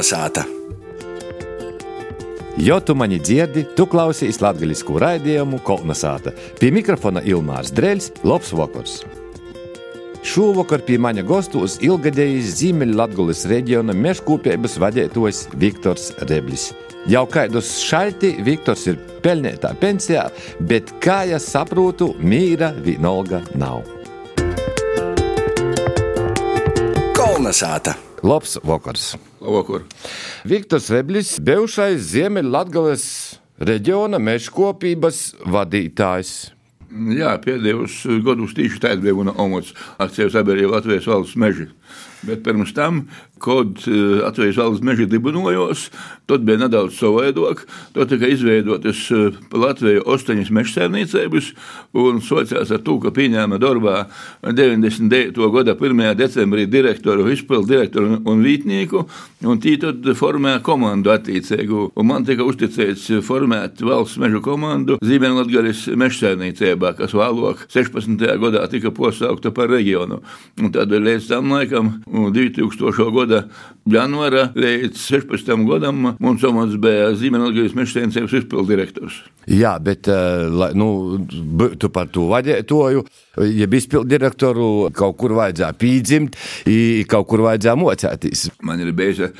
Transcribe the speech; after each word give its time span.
Kolnesāta! 0.00 0.46
Jo 2.56 2.78
tu 2.80 2.94
mani 2.96 3.18
dzirdi, 3.20 3.66
tu 3.76 3.84
klausies 3.84 4.38
latviešu 4.40 4.96
raidījumu 4.96 5.58
Kolnesāta. 5.60 6.32
Pie 6.56 6.70
mikrofona 6.72 7.20
Ilmārs 7.20 7.68
Dreļs, 7.76 8.06
Lops 8.24 8.54
Vokors. 8.56 8.94
Šovakar 10.24 10.80
pie 10.88 10.96
maņa 10.96 11.26
gastos 11.28 11.76
ilgadējis 11.84 12.48
Ziemeļlatgulis 12.62 13.44
reģiona 13.52 13.92
mežkopības 13.92 14.78
vadītājs 14.80 15.42
Viktors 15.60 16.10
Reblis. 16.32 16.70
Jau 17.04 17.26
kādus 17.28 17.76
šalti 17.84 18.38
Viktors 18.46 18.86
ir 18.88 18.96
pelnītā 19.20 19.74
pensijā, 19.84 20.30
bet 20.60 20.94
kā 21.04 21.26
es 21.28 21.52
saprotu, 21.52 22.14
mīra 22.24 22.72
vienalga 22.72 23.44
nav. 23.52 23.84
Kolnesāta! 27.20 28.00
Labs 28.24 28.56
vakars! 28.64 29.12
Labvakar. 29.40 29.84
Viktors 30.44 30.90
Reblis, 30.92 31.38
bijušais 31.40 32.02
Ziemeļlatgales 32.12 33.04
reģiona 33.60 34.20
mežkopības 34.20 35.20
vadītājs. 35.48 36.32
Jā, 36.90 37.36
pēdējos 37.40 38.02
gados 38.26 38.54
tieši 38.56 38.80
tāds 38.82 39.02
bija 39.04 39.14
mana 39.14 39.34
amats- 39.38 39.72
akciju 40.04 40.30
sabiedrība 40.34 40.76
Latvijas 40.76 41.06
valsts 41.06 41.36
meži. 41.36 41.68
Bet 42.26 42.42
pirms 42.44 42.74
tam, 42.76 43.06
kad 43.40 43.66
eh, 43.88 44.20
Latvijas 44.20 44.58
valsts 44.60 44.84
meži 44.84 45.06
dibinājās, 45.08 45.86
tad 46.28 46.44
bija 46.44 46.60
nedaudz 46.60 46.98
savādāk. 46.98 47.64
Tad 47.94 48.12
tika 48.12 48.28
izveidotas 48.28 49.06
eh, 49.14 49.38
Latvijas 49.56 50.04
astoņas 50.04 50.52
meža 50.54 50.74
saimniecības, 50.76 51.52
un 51.96 52.20
sociāls 52.24 52.72
ar 52.74 52.82
to, 52.84 52.98
ka 53.00 53.12
pieņēma 53.16 53.60
darbā 53.62 54.04
99. 54.44 55.40
gada 55.54 55.76
1. 55.78 56.04
decembrī 56.20 56.66
direktoru, 56.70 57.28
izpildu 57.32 57.72
direktoru 57.72 58.20
un 58.28 58.44
vītnieku, 58.44 59.04
un 59.48 59.62
tī 59.62 59.76
tad 59.80 60.04
formēja 60.18 60.60
komandu 60.66 61.14
attiecīgu. 61.14 61.90
Un 61.96 62.10
man 62.10 62.28
tika 62.28 62.44
uzticēts 62.46 63.08
formēt 63.24 63.80
valsts 63.86 64.20
mežu 64.20 64.42
komandu 64.44 64.98
Ziemeļlatgales 65.04 65.86
meža 65.96 66.26
saimniecībā, 66.26 66.92
kas 66.98 67.16
vēlāk 67.16 67.64
16. 67.72 68.20
gadā 68.44 68.66
tika 68.70 68.92
posaukta 68.94 69.54
par 69.56 69.72
reģionu. 69.72 70.20
Un 70.60 70.72
tad 70.74 70.92
līdz 70.92 71.30
tam 71.30 71.54
laikam, 71.54 71.94
2000. 72.10 73.10
gada 73.14 73.44
janvāra 73.90 74.48
līdz 74.54 74.98
16. 74.98 75.52
gadam, 75.68 76.12
mums 76.18 76.44
amats 76.46 76.76
bija 76.80 77.12
Ziemeļlatgales 77.18 77.76
meža 77.78 77.96
saimniecības 77.98 78.36
izpildu 78.40 78.66
direktors. 78.72 79.20
Jā, 79.50 79.76
bet 79.82 80.10
eh, 80.10 80.74
nu, 80.78 80.90
tu 81.80 81.92
par 81.94 82.10
to 82.12 82.26
vadītāju, 82.30 83.04
ja 83.46 83.70
izpildu 83.80 84.10
direktoru 84.10 84.68
kaut 84.96 85.16
kur 85.20 85.34
vajadzēja 85.38 85.72
pīdzimt, 85.80 86.38
kaut 87.10 87.30
kur 87.30 87.46
vajadzēja 87.48 87.78
mocēties. 87.80 88.46
Man 88.66 88.82
ir 88.82 88.92
bijusi 88.96 89.30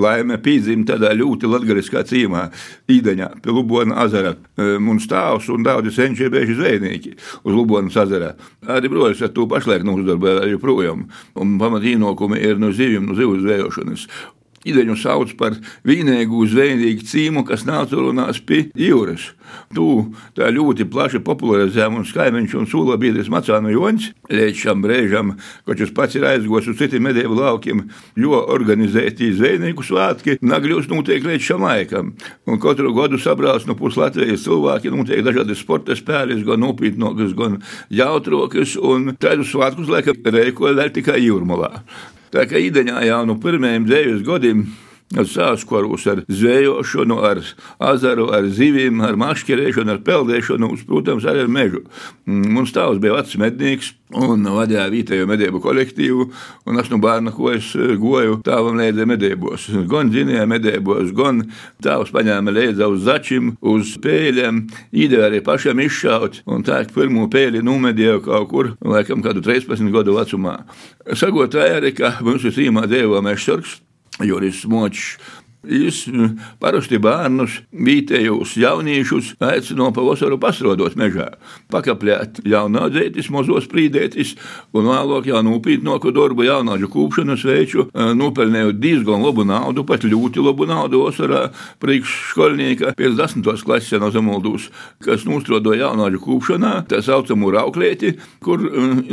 laime 0.00 0.38
piezīme 0.42 0.86
tādā 0.88 1.12
ļoti 1.16 1.50
latgariskā 1.50 2.04
cīmā, 2.08 2.46
Īdeņā, 2.90 3.30
pie 3.44 3.52
Lubona 3.54 4.04
ezera. 4.04 4.34
E, 4.56 4.74
Mums 4.82 5.06
stāvs 5.08 5.48
un 5.52 5.64
daudzi 5.66 5.92
senči 5.94 6.26
ir 6.26 6.32
bijuši 6.34 6.56
zvejnieki 6.58 7.14
uz 7.42 7.54
Lubonas 7.54 7.96
ezera. 8.04 8.34
Arī 8.74 8.90
broļus 8.92 9.22
ar 9.24 9.32
to 9.36 9.46
pašlaik 9.50 9.84
nodarbojas 9.86 10.50
joprojām. 10.52 11.06
Un 11.40 11.56
pamatīnokumi 11.60 12.40
ir 12.44 12.60
no 12.60 12.72
zivīm, 12.74 13.08
no 13.08 13.16
zivu 13.18 13.38
zvejošanas. 13.40 14.08
Ideņu 14.64 14.96
sauc 14.96 15.34
par 15.38 15.56
vienīgu 15.84 16.46
zvejnieku 16.48 17.04
cīmu, 17.08 17.44
kas 17.48 17.66
nācās 17.68 18.40
pie 18.46 18.66
jūras. 18.78 19.32
Tu 19.74 19.86
tā 20.36 20.48
ļoti 20.54 20.86
plaši 20.90 21.20
popularizē 21.24 21.88
mums 21.92 22.12
kaimiņš 22.14 22.54
un 22.58 22.68
sula 22.70 22.96
biedrs 23.00 23.30
Macānu 23.32 23.72
Joņš. 23.74 24.08
Līdz 24.32 24.62
šam 24.62 24.82
brīžam, 24.84 25.34
kad 25.66 25.80
šis 25.80 25.92
pats 25.94 26.16
ir 26.18 26.26
aizgojis 26.28 26.70
uz 26.72 26.78
citiem 26.80 27.04
medību 27.08 27.36
laukiem, 27.38 27.84
jo 28.16 28.40
organizēti 28.54 29.32
zvejnieku 29.36 29.84
svētki 29.84 30.38
nagļūst 30.40 30.92
notiek 30.94 31.26
līdz 31.28 31.48
šam 31.50 31.66
laikam. 31.68 32.14
Un 32.48 32.60
katru 32.62 32.94
gadu 32.96 33.20
sabrās 33.20 33.68
no 33.68 33.76
pus 33.78 33.98
Latvijas 34.00 34.46
cilvēki, 34.46 34.92
notiek 34.94 35.24
dažādi 35.26 35.58
sporta 35.58 35.96
spēles, 35.98 36.44
gan 36.46 36.64
nopietnākas, 36.64 37.36
gan 37.36 37.60
jautrokas, 37.92 38.78
un 38.80 39.14
tādus 39.20 39.52
svētkus 39.52 39.92
laikam 39.92 40.34
reikoja 40.34 40.78
vēl 40.80 40.94
tikai 40.94 41.20
jūrmalā. 41.26 41.74
Tā 42.34 42.48
kā 42.50 42.58
īdeņā 42.58 42.98
jau 43.06 43.20
no 43.28 43.36
pirmajiem 43.38 43.84
dzīves 43.86 44.24
gadiem 44.26 44.64
sāskorus 45.12 46.06
ar 46.10 46.22
zvejošanu, 46.28 47.18
ar 47.22 47.40
azaru, 47.78 48.30
ar 48.34 48.48
zivīm, 48.50 49.02
ar 49.04 49.18
mašķerēšanu, 49.20 49.94
ar 49.94 50.00
peldēšanu, 50.06 50.72
uz, 50.74 50.84
protams, 50.88 51.26
arī 51.28 51.44
ar 51.44 51.52
mežu. 51.52 51.84
Mums 52.26 52.72
tēvs 52.74 53.00
bija 53.02 53.18
vecs 53.18 53.36
mednieks 53.38 53.92
un 54.14 54.46
vadīja 54.46 54.86
vietējo 54.92 55.26
medību 55.26 55.60
kolektīvu, 55.62 56.26
un 56.70 56.80
es 56.80 56.90
no 56.90 56.98
bērna 57.02 57.32
ko 57.34 57.50
es 57.54 57.72
eh, 57.76 57.94
goju 58.00 58.40
tēvam 58.46 58.78
līdzi 58.78 59.06
medībos. 59.10 59.68
Gan 59.90 60.12
zinīja 60.14 60.46
medībos, 60.50 61.12
gan 61.16 61.44
tēvs 61.84 62.12
paņēma 62.14 62.54
līdzi 62.54 62.88
uz 62.88 63.06
začim, 63.06 63.54
uz 63.60 63.94
pēļiem, 64.02 64.64
īdēja 64.94 65.30
arī 65.30 65.42
pašam 65.46 65.82
izšaut, 65.84 66.42
un 66.46 66.66
tā 66.66 66.82
pirmo 66.94 67.28
pēli 67.32 67.62
numedīja 67.64 68.20
kaut 68.24 68.50
kur, 68.50 68.74
laikam, 68.84 69.22
kādu 69.24 69.44
13 69.44 69.90
gadu 69.94 70.18
vecumā. 70.18 70.60
Sagot 71.14 71.58
arī, 71.58 71.94
ka 71.96 72.16
mums 72.24 72.46
ir 72.46 72.54
cīmā 72.54 72.86
dievo 72.90 73.20
mežsargs, 73.24 73.80
Your 74.20 74.44
is 74.44 74.64
much 74.64 75.18
Viņš 75.64 75.98
parasti 76.60 76.98
bērnus, 77.00 77.60
vietējos 77.72 78.54
jauniešus 78.60 79.34
aicino 79.44 79.90
pavasaru 79.94 80.36
pasrodot 80.40 80.96
mežā, 81.00 81.30
pakaplēt 81.72 82.42
jaunādzētis, 82.48 83.30
mozos 83.32 83.68
prīdētis, 83.70 84.34
un 84.76 84.88
vēlāk 84.90 85.30
jau 85.30 85.40
nopietnāku 85.46 86.12
darbu 86.14 86.44
jaunāģu 86.46 86.90
kūpšanas 86.92 87.44
veicu, 87.48 87.86
nopelnējot 87.94 88.80
diezgan 88.82 89.24
labu 89.24 89.46
naudu, 89.48 89.86
pat 89.88 90.04
ļoti 90.04 90.44
labu 90.44 90.68
naudu 90.68 91.04
vasarā 91.06 91.46
priekšskolnieka 91.82 92.94
50. 92.98 93.64
klases 93.64 94.00
no 94.02 94.10
Zemoldūs, 94.14 94.68
kas 95.04 95.24
nostrodoja 95.28 95.88
jaunāģu 95.88 96.20
kūpšanā, 96.24 96.74
tā 96.90 97.00
saucamu 97.04 97.52
rauklēti, 97.54 98.14
kur 98.44 98.62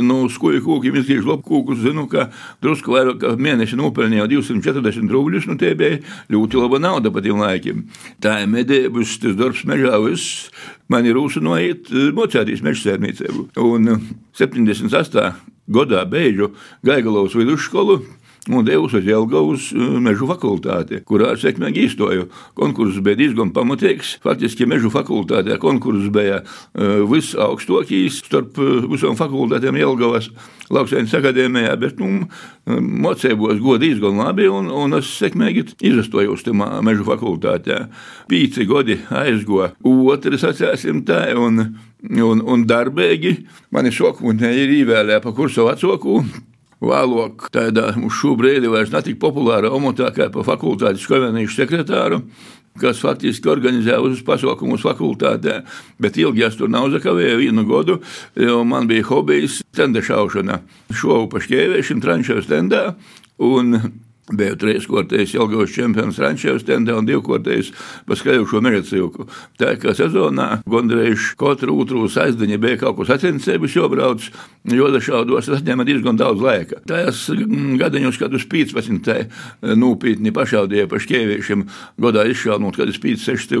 no 0.02 0.22
skuju 0.32 0.62
kūkiem 0.66 1.00
izgriež 1.00 1.26
labu 1.28 1.46
kūkus, 1.48 1.82
zinu, 1.86 2.06
ka 2.12 2.28
drusku 2.62 2.92
vairāk 2.94 3.24
mēneši 3.40 3.80
nopelnīja 3.80 4.28
240 4.30 5.12
rubļus, 5.12 5.48
nu 5.50 5.58
tie 5.60 5.72
bija 5.78 6.00
ļoti 6.32 6.41
laba 6.58 6.80
nauda 6.82 7.12
pa 7.12 7.22
tiem 7.24 7.40
laikiem. 7.42 7.84
Tā 8.22 8.40
ir 8.42 8.50
medības, 8.50 9.16
tas 9.22 9.36
darbs 9.38 9.64
mežā, 9.68 9.94
viss 10.04 10.48
man 10.92 11.06
ir 11.06 11.18
uzsanojiet 11.20 11.92
mocētīs 12.16 12.64
meža 12.64 12.90
sērnīcību. 12.90 13.48
Un 13.62 13.92
78. 14.38 15.32
gadā 15.72 16.02
beidžu 16.10 16.52
Gaigalovas 16.84 17.36
vidusskolu 17.38 18.00
un 18.50 18.64
devu 18.66 18.88
uz 18.88 18.94
Jelgavas 19.06 19.68
mežu 20.02 20.26
fakultāti, 20.26 20.98
kurā 21.06 21.36
sekmīgi 21.38 21.86
īstoju. 21.86 22.26
Konkurss 22.58 22.98
bija 23.04 23.20
diezgan 23.20 23.52
pamatīgs. 23.54 24.16
Faktiski 24.24 24.66
mežu 24.66 24.90
fakultātē 24.90 25.60
konkurss 25.62 26.10
bija 26.12 26.40
uh, 26.42 27.04
visaugstākais 27.06 28.18
starp 28.24 28.58
uh, 28.58 28.82
visām 28.90 29.14
fakultātēm 29.18 29.78
Jelgavas 29.78 30.32
lauksainas 30.72 31.14
akadēmijā, 31.14 31.72
bet 31.78 31.98
nu, 32.00 32.26
mocībos 32.66 33.60
godīgi 33.62 33.92
diezgan 33.92 34.20
labi, 34.22 34.46
un, 34.50 34.70
un 34.72 34.98
es 34.98 35.10
sekmīgi 35.18 35.66
izastojos 35.84 36.44
tajā 36.46 36.82
mežu 36.86 37.06
fakultātē. 37.06 37.82
Pīci 38.30 38.66
gadi 38.70 38.98
aizgoja, 39.22 39.72
otrs 39.84 40.46
atcēsim 40.48 41.02
tā, 41.08 41.24
un, 41.38 41.66
un, 42.10 42.42
un 42.42 42.64
darbīgi 42.68 43.36
mani 43.74 43.92
sokmutnē 43.94 44.54
ir 44.62 44.80
īvēlē 44.82 45.20
pa 45.22 45.34
kursu 45.36 45.68
vecāku. 45.68 46.22
Vēlāk, 46.82 47.46
tādā 47.54 47.92
uz 48.02 48.16
šo 48.18 48.34
brīdi 48.38 48.70
vairs 48.70 48.90
netika 48.90 49.20
populāra 49.22 49.70
amatā 49.70 50.08
kā 50.14 50.26
pa 50.34 50.42
fakultātes 50.46 51.06
konvenīšu 51.06 51.60
sekretāru, 51.60 52.18
kas 52.82 53.02
faktiski 53.04 53.50
organizēja 53.52 54.00
uz 54.02 54.22
pasaukumus 54.26 54.82
fakultātē, 54.82 55.60
bet 56.02 56.18
ilgi 56.18 56.46
es 56.48 56.56
tur 56.58 56.72
nav 56.72 56.88
zakavēju 56.94 57.38
vienu 57.38 57.66
gadu, 57.68 58.00
jo 58.34 58.62
man 58.66 58.88
bija 58.90 59.06
hobijs 59.12 59.60
tendešaušana. 59.78 60.58
Šovu 60.90 61.28
pa 61.30 61.42
šķēvēšanu 61.44 62.02
tranšēju 62.02 62.46
stendā, 62.48 62.82
un 63.38 63.78
Biju 64.30 64.54
trīskārtais 64.54 65.32
Jelgavas 65.34 65.72
čempions 65.74 66.18
Rančevs 66.22 66.62
tendē 66.62 66.94
un 66.94 67.08
divkārtais 67.08 67.72
pa 68.06 68.14
skaļušo 68.14 68.60
meža 68.62 68.84
cilku. 68.86 69.26
Tā 69.58 69.72
kā 69.82 69.96
sezonā 69.98 70.60
gandrīz 70.62 71.32
katru 71.40 71.74
otru 71.82 72.06
aizdiņu 72.06 72.60
bija 72.62 72.78
kaut 72.84 73.00
kas 73.00 73.10
sacensības 73.16 73.74
jobrauc, 73.74 74.28
jo 74.70 74.90
dažādos 74.94 75.50
atņēma 75.58 75.88
diezgan 75.88 76.20
daudz 76.20 76.38
laika. 76.44 76.78
Tās 76.86 77.24
gadiņus, 77.82 78.22
kad 78.22 78.38
uz 78.38 78.46
15 78.46 79.02
tā 79.02 79.18
nopietni 79.74 80.30
pašaudīja 80.30 80.86
pa 80.86 81.02
šķēviešiem, 81.02 81.66
godā 81.98 82.28
izšaunot, 82.30 82.78
kad 82.78 82.94
uz 82.94 83.02
5000 83.02 83.58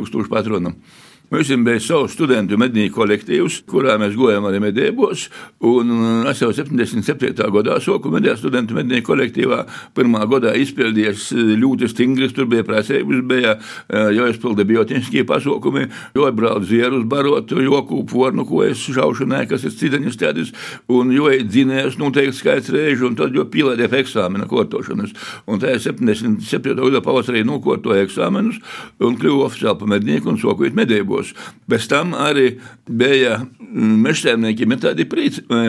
patronu. 1.32 1.58
Mums 1.58 1.64
bija 1.64 1.80
savs 1.80 2.12
studentu 2.12 2.58
mednieku 2.58 3.00
kolektīvs, 3.00 3.62
kurā 3.66 3.96
mēs 3.98 4.14
gojām 4.16 4.44
arī 4.44 4.60
medībos. 4.60 5.28
Un 5.60 6.26
es 6.28 6.40
jau 6.42 6.52
77. 6.52 7.32
gadā 7.52 7.80
soku 7.80 8.10
medījā 8.12 8.36
studentu 8.36 8.74
mednieku 8.74 9.12
kolektīvā. 9.12 9.64
Pirmā 9.94 10.26
gadā 10.28 10.54
izpildījies 10.60 11.32
ļoti 11.58 11.88
stingrs, 11.88 12.34
tur 12.36 12.46
bija 12.46 12.64
prasības, 12.64 13.22
bija 13.24 13.56
jāizpilda 13.88 14.64
biotiniskie 14.64 15.24
pasaukumi, 15.24 15.88
jābrauc 16.14 16.66
zierus 16.68 17.04
barot, 17.04 17.50
joku 17.50 18.04
pornu, 18.04 18.44
ko 18.46 18.62
es 18.66 18.82
šaušanai, 18.92 19.46
kas 19.48 19.64
ir 19.64 19.76
citaņas 19.76 20.18
tēdis, 20.20 20.52
un 20.92 21.12
jo 21.12 21.30
dzinējos 21.32 21.98
noteikti 22.00 22.38
skaits 22.38 22.72
reižu, 22.72 23.08
un 23.08 23.16
tad 23.18 23.34
jo 23.34 23.46
pilēdēja 23.48 24.02
eksāmena 24.02 24.48
kortošanas. 24.50 25.14
Un 25.46 25.62
tā 25.62 25.74
77. 25.78 26.74
gada 26.76 27.02
pavasarī 27.04 27.44
nokortoja 27.46 28.04
eksāmenus 28.06 28.60
un 29.02 29.16
kļuva 29.18 29.48
oficiāli 29.48 29.78
par 29.80 29.92
mednieku 29.96 30.32
un 30.32 30.40
sokojot 30.40 30.76
medībos. 30.76 31.21
Bez 31.70 31.86
tam 31.90 32.16
arī 32.18 32.56
bija 32.88 33.38
mm, 33.38 33.96
mežsēmniekiem 34.06 34.76
tādi 34.82 35.06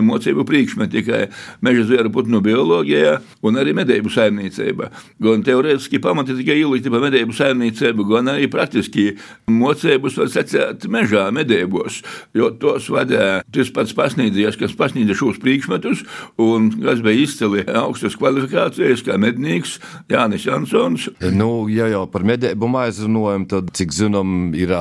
mocību 0.03 0.45
priekšmeti 0.47 0.99
tikai 0.99 1.21
meža 1.65 1.85
zvēru 1.89 2.11
putnu 2.13 2.41
bioloģijā 2.43 3.15
un 3.45 3.59
arī 3.59 3.75
medību 3.77 4.11
saimniecībā. 4.13 4.89
Gan 5.23 5.45
teorētiski 5.45 6.01
pamati 6.03 6.35
tikai 6.37 6.59
ielikti 6.61 6.91
pa 6.93 7.01
medību 7.03 7.35
saimniecību, 7.37 8.07
gan 8.09 8.31
arī 8.33 8.49
praktiski 8.51 9.13
mocības 9.51 10.17
var 10.21 10.31
secēt 10.33 10.87
mežā 10.91 11.27
medībos, 11.35 12.01
jo 12.35 12.51
tos 12.59 12.89
vadīja 12.93 13.41
tas 13.53 13.71
pats 13.73 13.95
pasniedzējs, 13.97 14.59
kas 14.59 14.75
pasniedza 14.77 15.17
šos 15.17 15.39
priekšmetus 15.43 16.03
un 16.41 16.69
kas 16.83 17.03
bija 17.05 17.23
izcili 17.23 17.65
augstas 17.67 18.17
kvalifikācijas, 18.19 19.03
kā 19.05 19.17
mednieks 19.21 19.79
Jānis 20.11 20.47
Jansons. 20.47 21.09
Nu, 21.33 21.67
ja 21.71 21.89
jau 21.91 22.05
par 22.11 22.25
medību 22.27 22.69
aizrunājam, 22.83 23.47
tad, 23.49 23.71
cik 23.77 23.93
zinām, 23.95 24.53
ir 24.57 24.71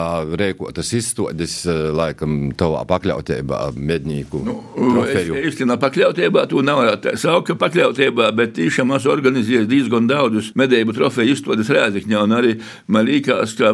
rēkotas 0.62 0.92
izstādes 0.94 1.66
laikam 1.66 2.52
tavā 2.56 2.84
pakļautībā 2.86 3.72
mednieku 3.76 4.42
nu, 4.44 4.62
trofeju. 4.76 5.34
Es, 5.34 5.52
īstenībā 5.52 5.78
pakļautībā 5.82 6.46
to 6.48 6.62
nevarētu 6.62 7.16
saukt, 7.18 7.48
ka 7.48 7.54
pakļautībā, 7.58 8.30
bet 8.36 8.54
tiešām 8.56 8.92
esmu 8.96 9.12
organizējis 9.12 9.68
diezgan 9.68 10.06
daudzus 10.06 10.52
medību 10.54 10.92
trofeju 10.94 11.32
izstādes 11.34 11.70
Rēzikņā 11.72 12.22
un 12.22 12.32
arī 12.36 12.54
man 12.86 13.06
liekas, 13.06 13.54
ka 13.58 13.72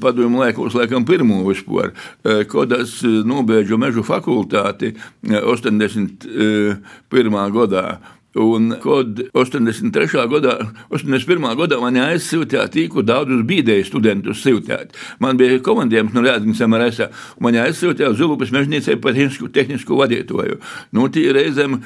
padomju 0.00 0.38
laikos, 0.38 0.74
laikam, 0.74 1.04
pirmo 1.04 1.42
vispār, 1.48 1.92
kad 2.22 2.72
es 2.76 3.02
nobeidzu 3.02 3.78
mežu 3.78 4.02
fakultāti 4.06 4.94
81. 5.24 7.52
gadā. 7.56 7.98
Un, 8.34 8.70
kad 8.80 9.18
83. 9.36 10.22
gadā, 10.32 10.54
81. 10.88 11.50
gadā 11.58 11.76
man 11.82 11.98
aizsūtīja 12.00 12.64
tīku 12.72 13.02
daudzus 13.04 13.42
bīdēju 13.44 13.84
studentus 13.84 14.40
siltēt. 14.40 14.94
Man 15.20 15.36
bija 15.36 15.58
komandējums 15.60 16.14
no 16.16 16.22
Rēzgnes 16.24 16.62
MRS, 16.64 17.02
un 17.36 17.44
man 17.44 17.58
aizsūtīja 17.66 18.14
Zulupes 18.16 18.54
mežniecei 18.54 18.96
par 18.96 19.12
tehnisku, 19.12 19.50
tehnisku 19.52 19.98
vadītoju. 20.00 20.56
Nu, 20.96 21.10
tī 21.12 21.26
reizēm 21.36 21.82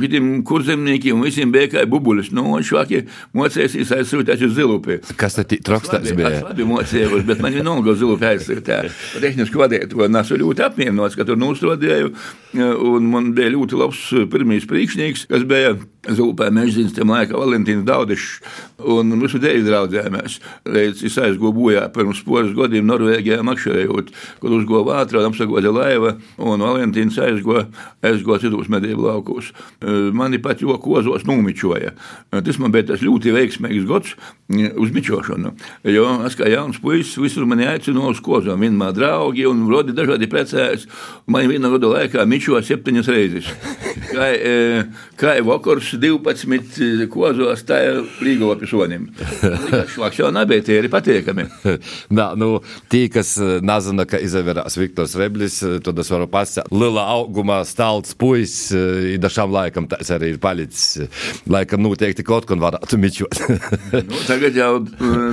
pitiem 0.00 0.30
kurzemniekiem 0.48 1.20
visiem 1.26 1.52
bija 1.52 1.68
kā 1.74 1.84
bubulis. 1.84 2.32
Nu, 2.32 2.46
un 2.56 2.64
švaki 2.64 3.02
mocēsīs 3.36 3.92
aizsūtīt 3.98 4.46
uz 4.48 4.56
Zilupi. 4.56 5.02
Kas 5.20 5.36
tad 5.36 5.52
trokstās 5.68 6.08
bija? 6.16 6.32
Es 6.38 6.48
labi 6.48 6.64
mocējos, 6.70 7.28
bet 7.28 7.44
man 7.44 7.60
vienalga 7.60 7.92
uz 7.92 8.00
Zilupi 8.00 8.30
aizsūtīja 8.30 9.20
tehnisku 9.20 9.60
vadītoju. 9.60 10.08
Un 10.08 10.22
esmu 10.22 10.40
ļoti 10.46 10.64
apmierināts, 10.64 11.20
ka 11.20 11.28
tur 11.28 11.36
nostrodēju, 11.44 12.14
un 12.54 13.08
man 13.12 13.32
bija 13.36 13.52
ļoti 13.54 13.78
labs 13.78 14.02
pirmīs 14.32 14.66
priekšnieks, 14.70 15.28
kas 15.30 15.46
bija 15.48 15.76
Zulpē 16.00 16.46
mežģīns, 16.56 16.94
tam 16.96 17.10
laikā 17.12 17.36
Valentīns 17.36 17.84
Daudišs, 17.84 18.28
un 18.88 19.12
mēs 19.20 19.34
Deivu 19.36 19.66
draudzējāmies. 19.66 20.38
Reiz 20.72 21.02
es 21.04 21.18
aizgoju 21.20 21.52
bojā 21.52 21.82
pirms 21.92 22.22
poras 22.24 22.54
gadiem 22.56 22.88
Norvēģijā 22.88 23.42
makšējot, 23.44 24.08
kad 24.40 24.54
uzgoja 24.56 24.86
vātrā, 24.88 25.26
apsagoja 25.28 25.68
laiva, 25.76 26.14
un 26.40 26.64
Valentīns 26.64 27.18
aizgoja, 27.20 27.66
aizgoja 28.00 28.46
citos 28.46 28.70
medību 28.72 29.04
laukos. 29.10 29.52
Mani 30.16 30.40
pat 30.40 30.64
jo 30.64 30.78
kozos 30.80 31.26
numičoja. 31.28 31.92
Tas 32.32 32.60
man 32.62 32.72
bija 32.72 32.94
tas 32.94 33.04
ļoti 33.04 33.36
veiksmīgs 33.36 33.84
gads 33.90 34.16
uz 34.80 34.96
mičošanu, 34.96 35.52
jo 35.92 36.06
es 36.24 36.38
kā 36.40 36.48
jauns 36.48 36.80
puisis 36.80 37.20
visur 37.20 37.44
mani 37.46 37.68
aicināja 37.68 38.16
uz 38.16 38.24
kozām, 38.24 38.64
vienmēr 38.64 38.96
draugi 38.96 39.44
un 39.46 39.66
rodi 39.68 39.92
dažādi 39.94 40.32
precējas. 40.32 40.88
Man 41.28 41.52
viena 41.52 41.68
gada 41.76 41.92
laikā 41.92 42.24
mičoja 42.24 42.39
septiņas 42.40 43.10
reizes. 43.12 43.50
Kā, 44.10 44.26
kā 45.18 45.32
vakars 45.46 45.92
12 46.00 47.06
kozos, 47.12 47.62
tā 47.66 47.76
ir 47.86 47.98
līgopi 48.24 48.66
sonim. 48.66 49.04
Šlaks 49.92 50.18
jau 50.18 50.30
nebija, 50.34 50.64
tie 50.66 50.80
ir 50.80 50.88
patīkami. 50.90 51.44
Nā, 52.18 52.26
nu, 52.38 52.48
tī, 52.90 53.04
kas 53.12 53.36
nezina, 53.62 54.06
ka 54.10 54.18
izavērās 54.22 54.78
Viktors 54.80 55.14
Reblis, 55.18 55.60
tad 55.84 56.00
es 56.02 56.10
varu 56.10 56.26
pasakāt, 56.30 56.72
liela 56.74 57.04
augumā 57.14 57.60
stalts 57.68 58.16
puis, 58.18 58.56
i 58.74 59.18
dažām 59.22 59.54
laikam 59.54 59.86
tas 59.90 60.10
arī 60.14 60.34
ir 60.34 60.40
palicis. 60.42 61.06
Laikam 61.50 61.84
noteikti 61.84 62.26
kaut 62.26 62.48
ko 62.48 62.58
varētu 62.60 62.98
mičot. 63.00 63.40
nu, 64.10 64.22
tagad 64.26 64.58
jau 64.58 64.72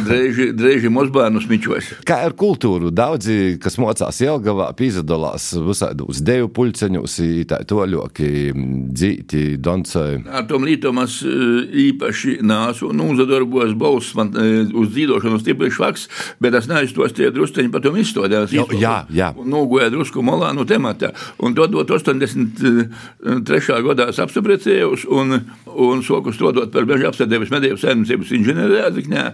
dreiži, 0.06 0.52
dreiži 0.58 0.92
mozbērnus 0.94 1.48
mičos. 1.50 1.92
Kā 2.08 2.22
ar 2.28 2.36
kultūru? 2.38 2.92
Daudzi, 2.94 3.58
kas 3.64 3.80
mocās 3.82 4.22
Jelgavā, 4.24 4.70
pīzadalās 4.78 5.50
visādos 5.66 6.22
deju 6.26 6.52
pulceņus, 6.98 7.48
tā 7.48 7.60
toļoki, 7.68 8.54
dzīti, 8.94 9.58
doncai. 9.62 10.24
Ar 10.30 10.46
tom 10.48 10.66
lītom 10.68 11.02
es 11.04 11.20
īpaši 11.24 12.40
nāsu 12.42 12.90
un 12.92 13.02
uzadarbojos 13.06 13.76
balss 13.78 14.16
man 14.18 14.34
uz 14.74 14.92
dzīvošanu 14.94 15.40
stipri 15.42 15.72
švaks, 15.72 16.08
bet 16.40 16.56
es 16.58 16.68
neaizstostīju 16.68 17.34
drusceņi 17.36 17.72
par 17.72 17.82
tom 17.82 17.98
izstādēm. 17.98 18.48
Jā, 18.78 19.06
jā. 19.14 19.32
Un 19.38 19.52
nogāju 19.54 19.94
drusku 19.98 20.24
malā 20.26 20.54
no 20.56 20.66
temata. 20.68 21.14
Un 21.40 21.56
to 21.56 21.68
dot 21.68 21.92
83. 21.92 23.82
gadā 23.88 24.10
es 24.12 24.22
apsaprecējos 24.24 25.08
un, 25.10 25.40
un 25.74 26.04
soku 26.06 26.34
strodot 26.36 26.72
par 26.74 26.88
bežu 26.90 27.10
apsardēvis 27.12 27.54
medību 27.54 27.80
saimniecības 27.82 28.34
inženieri 28.38 28.82
Rēzikņā. 28.82 29.26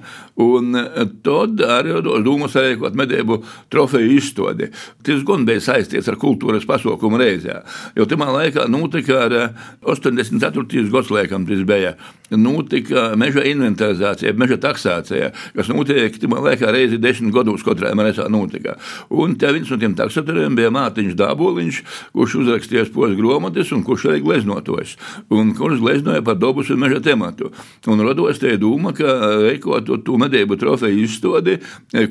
Un 0.44 0.74
tad 1.26 1.64
arī 1.68 2.00
dūmas 2.04 2.58
rēkot 2.58 2.98
medību 2.98 3.42
trofeju 3.74 4.18
izstādi. 4.18 4.70
Tas 5.04 5.24
gan 5.28 5.46
bija 5.48 5.64
saistīts 5.64 6.10
ar 6.12 6.20
kultūras 6.22 6.68
pasaukumu 6.70 7.20
reizē. 7.22 7.53
Jo 7.98 8.08
tajā 8.10 8.30
laikā 8.34 8.68
notika 8.72 9.24
ar 9.28 9.38
84. 9.82 10.90
gads, 10.92 11.12
laikam, 11.14 11.48
tas 11.48 11.64
bija. 11.68 11.96
Notika 12.34 13.12
meža 13.20 13.44
inventarizācija, 13.46 14.32
meža 14.40 14.58
taksācija, 14.58 15.30
kas 15.54 15.68
notiek 15.70 16.16
tajā 16.18 16.40
laikā 16.48 16.72
reizi 16.74 16.98
desmit 17.02 17.34
gados 17.36 17.62
katrā 17.66 17.92
mēnesā 17.94 18.26
notika. 18.32 18.78
Un 19.14 19.36
te 19.38 19.52
viens 19.54 19.70
no 19.70 19.78
tiem 19.82 19.94
taksatoriem 19.98 20.56
bija 20.58 20.72
Mārtiņš 20.74 21.18
Dāboliņš, 21.20 21.82
kurš 22.16 22.38
uzrakstījis 22.42 22.94
pogas 22.96 23.18
grāmatas 23.20 23.74
un 23.76 23.84
kurš 23.86 24.08
arī 24.10 24.24
gleznotojs. 24.26 24.96
Un 25.34 25.54
kurš 25.58 25.84
gleznoja 25.84 26.24
par 26.26 26.40
dabas 26.42 26.72
un 26.74 26.82
meža 26.82 27.04
tematu. 27.06 27.52
Un 27.88 28.02
rados 28.08 28.42
te 28.42 28.56
doma, 28.58 28.96
ka 28.98 29.38
veikot 29.44 29.92
to 30.06 30.18
medību 30.22 30.58
trofeju 30.60 31.04
izstādi 31.06 31.60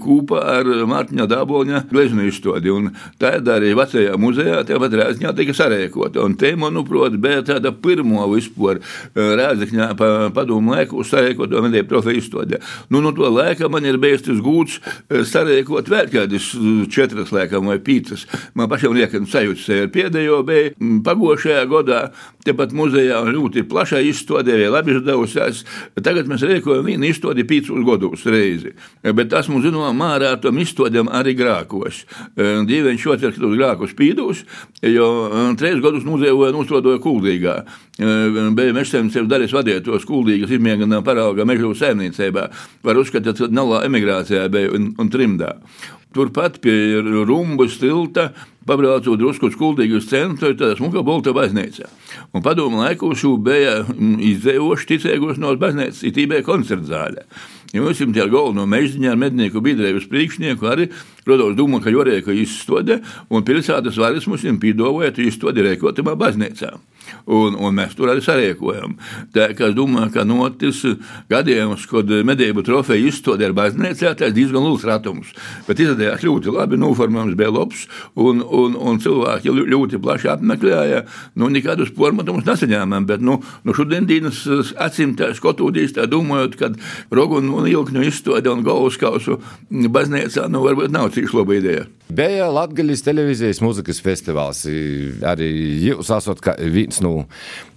kopā 0.03 0.45
ar 0.59 0.71
Mārtiņa 0.89 1.27
Dāboliņa 1.31 1.85
gleznu 1.91 2.29
izstādi. 2.29 2.71
Un 2.73 2.93
tā 3.21 3.37
ir 3.39 3.53
arī 3.53 3.73
vecajā 3.79 4.17
muzejā, 4.21 4.63
tāpat 4.69 4.97
Rēzņā 5.01 5.32
tika 5.37 5.55
sarēkota. 5.57 6.23
Un 6.25 6.37
te, 6.41 6.53
manuprāt, 6.59 7.17
bija 7.23 7.43
tāda 7.53 7.73
pirmo 7.73 8.27
vispār 8.33 8.81
Rēzakņā 9.17 9.89
pa 9.99 10.11
padomu 10.35 10.77
laiku 10.77 11.05
sarēkot 11.07 11.53
to 11.53 11.63
medību 11.65 11.91
trofeju 11.91 12.23
izstādē. 12.23 12.61
Nu, 12.93 13.03
no 13.05 13.13
to 13.17 13.29
laika 13.33 13.71
man 13.73 13.87
ir 13.89 13.99
bijis 14.03 14.27
tas 14.27 14.41
gūts 14.45 14.81
sarēkot 15.09 15.91
vēl 15.93 16.11
kādas 16.13 16.51
četras 16.93 17.33
laikam 17.35 17.71
vai 17.71 17.79
pīcas. 17.83 18.27
Man 18.59 18.71
pašam 18.71 18.95
liekas, 18.97 19.29
sajūtas 19.33 19.69
ar 19.77 19.91
pēdējo 19.93 20.43
bija 20.47 20.73
pagošajā 21.07 21.65
gadā, 21.71 22.03
tepat 22.47 22.75
muzejā 22.77 23.21
ļoti 23.29 23.65
plašā 23.71 24.03
izstādē, 24.09 24.57
vēl 24.59 24.73
labi 24.75 24.97
izdevusies. 24.97 25.63
Tagad 26.03 26.31
mēs 26.31 26.45
rēkojam 26.47 26.87
vienu 26.87 27.09
izstādi 27.11 27.47
pīcus 27.49 27.85
gadus 27.87 28.27
reizi. 28.27 28.75
Bet 29.03 29.31
tas 29.33 29.49
mums 29.53 29.67
zinām 29.67 29.99
mārā 29.99 30.35
tom 30.43 30.59
izstādēm 30.63 31.11
arī 31.13 31.37
grākos. 31.39 32.03
Dīvaini 32.37 33.01
šotver, 33.01 33.35
ka 33.35 33.43
tos 33.43 33.57
grākus 33.59 33.95
pīdus, 33.99 34.45
jo 34.87 35.09
trīs 35.61 35.81
gadus 35.85 36.05
muzejoja 36.09 36.53
nostodoja 36.55 37.01
kuldīgā. 37.03 37.57
Bija 38.57 38.77
mežsēmniecības 38.77 39.31
daļas 39.31 39.57
vadītos 39.57 40.07
kuldīgas 40.09 40.53
izmēģinājuma 40.57 41.07
parauga 41.07 41.47
mežu 41.49 41.75
sēmniecībā. 41.79 42.47
Var 42.87 43.03
uzskatīt, 43.03 43.43
ka 43.43 43.51
nelā 43.53 43.83
emigrācijā 43.89 44.47
bija 44.53 44.73
un, 44.77 44.93
un 45.01 45.13
trimdā. 45.13 45.57
Turpat 46.13 46.59
pie 46.61 47.01
Rumbas 47.25 47.79
tilta 47.81 48.33
pabraucot 48.69 49.19
drusku 49.19 49.49
uz 49.49 49.57
kuldīgas 49.59 50.11
centru, 50.11 50.53
tad 50.59 50.77
smuka 50.79 51.03
bolta 51.07 51.33
baznīca. 51.35 51.89
Un 52.37 52.45
padomu 52.45 52.83
laiku 52.83 53.15
šū 53.17 53.35
bija 53.43 53.81
izdevoši 54.29 54.91
ticēgos 54.93 55.41
no 55.43 55.55
baznīcas, 55.59 56.05
it 56.07 56.21
īpaši 56.21 56.47
koncerta 56.47 56.91
ir 58.05 58.11
tie 58.13 58.27
galveno 58.29 58.67
mežziņā 58.69 59.15
mednieku 59.17 59.63
biedrības 59.65 60.05
priekšnieku 60.11 60.69
arī 60.69 60.89
Rodovs 61.25 61.57
domā, 61.57 61.81
ka 61.81 61.93
Jorēka 61.93 62.35
izstode 62.37 63.01
un 63.33 63.45
pilsētas 63.49 63.97
varas 63.97 64.29
mums 64.29 64.45
piedāvāja 64.61 65.15
izstodi 65.25 65.65
rēkotamā 65.65 66.13
baznīcā. 66.21 66.75
Un, 67.27 67.57
un 67.59 67.77
mēs 67.77 67.97
tur 67.99 68.13
arī 68.13 68.23
sarīkojam. 68.25 68.97
Tā 69.35 69.51
kā 69.59 69.71
es 69.71 69.77
domāju, 69.77 70.13
ka 70.15 70.27
notis 70.29 70.83
gadījums, 71.33 71.87
kad 71.91 72.11
medību 72.27 72.65
trofeju 72.67 73.11
izstādē 73.11 73.51
ar 73.51 73.57
baznīcā, 73.57 74.15
tas 74.19 74.35
diezgan 74.37 74.67
liels 74.67 74.87
ratums. 74.89 75.33
Bet 75.69 75.83
izrādījās 75.83 76.27
ļoti 76.27 76.55
labi, 76.55 76.81
noformējums 76.81 77.39
bija 77.39 77.53
labs, 77.55 77.87
un, 78.17 78.43
un, 78.43 78.77
un 78.77 79.01
cilvēki 79.03 79.53
ļoti 79.73 80.01
plaši 80.03 80.33
apmeklēja. 80.37 81.05
Nu, 81.39 81.51
nekādus 81.53 81.93
formatumus 81.97 82.47
nesaņēmām, 82.49 83.07
bet 83.09 83.25
nu, 83.25 83.39
nu 83.65 83.77
šodien 83.77 84.09
dienas 84.09 84.45
acīm 84.83 85.17
tā 85.19 85.33
domājot, 86.11 86.57
ka 86.59 86.73
rogunu 87.15 87.61
un 87.61 87.69
ilkņu 87.71 88.07
izstādē 88.09 88.53
un 88.53 88.65
galvaskausu 88.67 89.39
baznīcā, 89.71 90.49
nu 90.53 90.63
varbūt 90.67 90.93
nav 90.95 91.13
cik 91.15 91.33
laba 91.37 91.59
ideja. 91.59 91.87
Bija 92.13 92.51
Latvijas 92.53 93.01
televīzijas 93.07 93.63
muzikas 93.65 94.03
festivāls. 94.05 94.67
Arī 95.25 95.49
jūs 95.87 96.11
esat 96.13 96.43
viens 96.73 97.01
no 97.03 97.27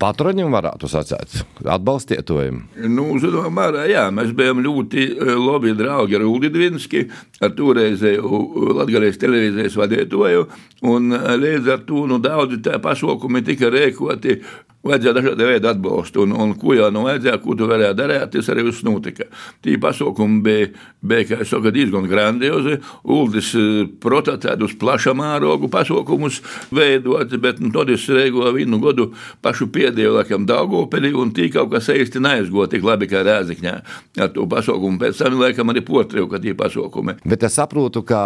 patroniem, 0.01 0.51
varētu 0.53 0.89
sacīt, 0.91 1.41
atbalstietājiem. 1.62 2.62
Nu, 2.91 3.08
zināmā 3.22 3.51
mērā, 3.60 3.86
jā, 3.89 4.05
mēs 4.15 4.34
bijām 4.38 4.62
ļoti 4.65 5.05
eh, 5.08 5.34
labi 5.39 5.75
draugi 5.77 6.20
ar 6.20 6.27
Uldi 6.27 6.51
Dvinski, 6.53 7.05
ar 7.44 7.55
toreizēju 7.58 8.44
Latvijas 8.79 9.20
televīzijas 9.22 9.77
vadītāju, 9.82 10.48
un 10.91 11.17
eh, 11.17 11.27
līdz 11.41 11.74
ar 11.75 11.84
to 11.89 12.05
nu, 12.10 12.20
daudzi 12.24 12.62
tā 12.65 12.79
pasākumi 12.84 13.44
tika 13.46 13.72
rēkoti 13.74 14.39
Vajadzēja 14.85 15.15
dažādi 15.17 15.45
veidi 15.47 15.65
atbalstu, 15.69 16.25
un, 16.27 16.35
un 16.37 16.51
ko 16.61 16.75
jau 16.77 16.91
nu 16.93 17.01
vajadzēja, 17.07 17.39
ko 17.41 17.55
tu 17.57 17.65
varēji 17.69 17.97
darīt, 17.97 18.27
tas 18.35 18.49
arī 18.53 18.67
viss 18.67 18.83
notika. 18.85 19.25
Tī 19.65 19.79
pasaukumi 19.81 20.43
bija, 20.45 20.67
bija 21.01 21.25
kā 21.31 21.39
es 21.41 21.49
saku, 21.49 21.71
diezgan 21.73 22.05
grandiozi. 22.09 22.77
Uldis 23.15 23.49
eh, 23.57 23.87
prototēdus 24.03 24.75
plaša 24.81 25.15
mērogu 25.17 25.71
pasaukumus 25.73 26.37
veidot, 26.75 27.33
bet 27.41 27.63
nu, 27.63 27.71
tad 27.73 27.89
es 27.95 28.05
reigoju 28.13 28.53
vienu 28.59 28.79
godu 28.83 29.09
pašu 29.45 29.71
pēdējo 29.73 30.19
laikam 30.19 30.45
Daugopeli, 30.45 31.15
un 31.17 31.33
tī 31.33 31.49
kaut 31.53 31.73
kas 31.73 31.89
īsti 31.89 32.21
neaizgo 32.21 32.69
tik 32.69 32.85
labi 32.85 33.09
kā 33.09 33.25
Rēzikņā 33.25 33.75
ar 34.21 34.31
to 34.37 34.45
pasaukumu. 34.51 35.01
Pēc 35.01 35.23
tam 35.23 35.41
laikam 35.41 35.73
arī 35.73 35.81
potrēju, 35.85 36.29
ka 36.29 36.43
tie 36.43 36.53
pasaukumi. 36.57 37.17
Bet 37.25 37.49
es 37.49 37.57
saprotu, 37.57 38.05
ka 38.05 38.21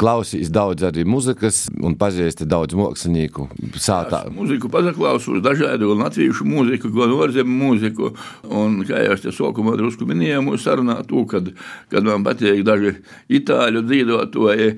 klausīs 0.00 0.48
daudz 0.52 0.84
arī 0.88 1.04
muzikas 1.08 1.66
un 1.84 1.94
pazīsti 2.00 2.46
daudz 2.48 2.76
mākslinieku. 2.78 3.48
Sātā. 3.80 4.22
Es 4.28 4.36
muziku 4.36 4.70
pazaklausos 4.72 5.42
dažādu 5.44 5.92
latviešu 5.98 6.46
mūziku, 6.48 6.92
gan 6.94 7.12
orzemu 7.16 7.56
mūziku. 7.64 8.12
Un, 8.48 8.80
kā 8.88 9.02
jau 9.04 9.16
es 9.16 9.24
te 9.24 9.34
sākumā 9.34 9.76
drusku 9.80 10.08
minēju, 10.08 10.44
mūsu 10.46 10.64
sarunā 10.64 11.00
to, 11.08 11.26
kad, 11.30 11.52
kad 11.92 12.08
man 12.08 12.24
patīk 12.26 12.62
daži 12.66 12.96
itāļu 13.40 13.84
dzīvotāji, 13.88 14.72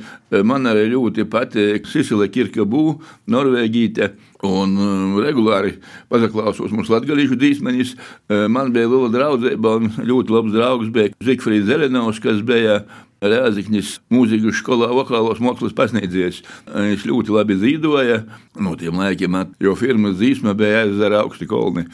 man 0.49 0.69
arī 0.71 0.89
ļoti 0.97 1.29
patīk 1.31 1.87
Sisile 1.91 2.29
Kirkabū, 2.33 2.99
Norvēģīte. 3.33 4.13
Un 4.43 4.73
uh, 4.75 5.21
regulāri 5.23 5.77
pazaklausos 6.11 6.73
mūsu 6.75 6.97
latgadījušu 6.97 7.39
dīsmeņus. 7.39 7.93
Uh, 7.95 8.49
man 8.51 8.73
bija 8.75 8.91
liela 8.91 9.13
draudzība 9.15 9.77
un 9.79 9.93
ļoti 10.03 10.35
labs 10.35 10.57
draugs 10.57 10.91
bija 10.91 11.15
Zikfrīds 11.23 11.69
Zelenovs, 11.69 12.19
kas 12.23 12.43
bija 12.43 12.81
Rēzaknis 13.23 14.01
mūzikas 14.11 14.59
skolā 14.59 14.89
vokālos 14.91 15.41
mākslas 15.43 15.75
pasniedzējs. 15.79 16.43
Viņš 16.73 17.05
ļoti 17.07 17.35
labi 17.37 17.59
zīdoja. 17.61 18.23
No 18.61 18.75
tiem 18.77 18.99
laikiem 19.01 19.39
jau 19.63 19.73
firmas 19.79 20.19
zīsma 20.21 20.53
bija 20.59 20.83
aizsara 20.83 21.23
augsti 21.23 21.47
kolni, 21.49 21.87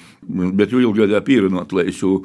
bet 0.58 0.72
jau 0.74 0.80
ilgādā 0.82 1.20
pierunot, 1.22 1.70
lai 1.76 1.84
es 1.92 2.00
jau 2.02 2.24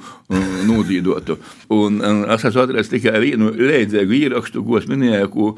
nūdzīdotu. 0.66 1.36
Un 1.76 2.00
es 2.34 2.48
esmu 2.50 2.64
atradis 2.64 2.90
tikai 2.90 3.20
vienu 3.22 3.52
lēdzīgu 3.54 4.18
īrakstu, 4.24 4.64
ko 4.66 4.80
es 4.80 4.88
minēju, 4.90 5.30
ko 5.36 5.52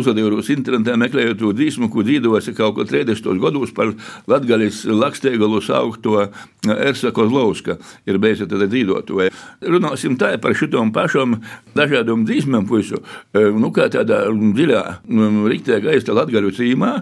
uzadījos 0.00 0.50
internetā 0.56 0.96
meklējot 0.98 1.38
to 1.44 1.52
dzīsmu, 1.54 1.90
ko 1.92 2.02
dzīdojas 2.06 2.50
kaut 2.58 2.80
ko 2.80 2.88
30. 2.88 3.30
gados 3.44 3.70
par 3.76 3.94
Latgalis 4.30 4.82
lakstēgalu 4.88 5.62
saukto 5.62 6.26
Ersa 6.66 7.12
Kozlovska 7.14 7.78
ir 8.10 8.18
beidzot 8.20 8.50
tad 8.50 8.66
dzīvotu. 8.66 9.22
Runāsim 9.70 10.18
tā 10.20 10.34
par 10.42 10.58
šitom 10.58 10.90
pašam 10.96 11.38
dažādām 11.78 12.26
dzīsmēm, 12.26 12.66
puisu, 12.70 13.00
e, 13.34 13.44
nu, 13.60 13.72
kā 13.74 13.88
tādā 13.92 14.22
dziļā, 14.30 14.82
nu, 15.10 15.44
riktē 15.50 15.80
gaista 15.84 16.14
latgaļu 16.16 16.52
cīmā, 16.56 16.92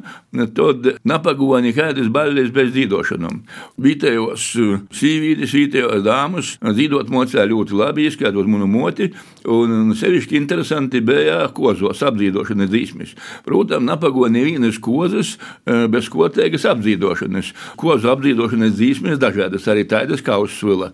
tad 0.56 0.88
napagoni 1.08 1.75
kādas 1.76 2.10
baļas 2.12 2.52
bez 2.54 2.72
dzīdošanām. 2.75 3.42
Vietējos 3.84 4.48
e, 4.56 4.68
sīvītis, 4.98 5.54
vietējos 5.56 6.04
dāmas 6.06 6.54
dzīvot 6.64 7.12
mocē 7.12 7.44
ļoti 7.48 7.76
labi, 7.78 8.08
izskatot 8.08 8.48
manu 8.50 8.68
moti, 8.70 9.10
un 9.48 9.94
sevišķi 9.96 10.38
interesanti 10.38 11.02
bija 11.04 11.40
kozos 11.56 12.02
apdzīdošanas 12.06 12.72
dzīsmis. 12.72 13.14
Protams, 13.46 13.87
napagoni 13.88 14.44
vienas 14.46 14.78
kozas 14.82 15.37
e, 15.37 15.87
bez 15.90 16.08
kotēgas 16.12 16.66
apdzīdošanas. 16.72 17.52
Kozu 17.80 18.12
apdzīdošanas 18.12 18.76
dzīsmis 18.76 19.20
dažādas, 19.20 19.68
arī 19.70 19.87
tādas 19.88 20.22
kā 20.25 20.38
uzsvila. 20.42 20.90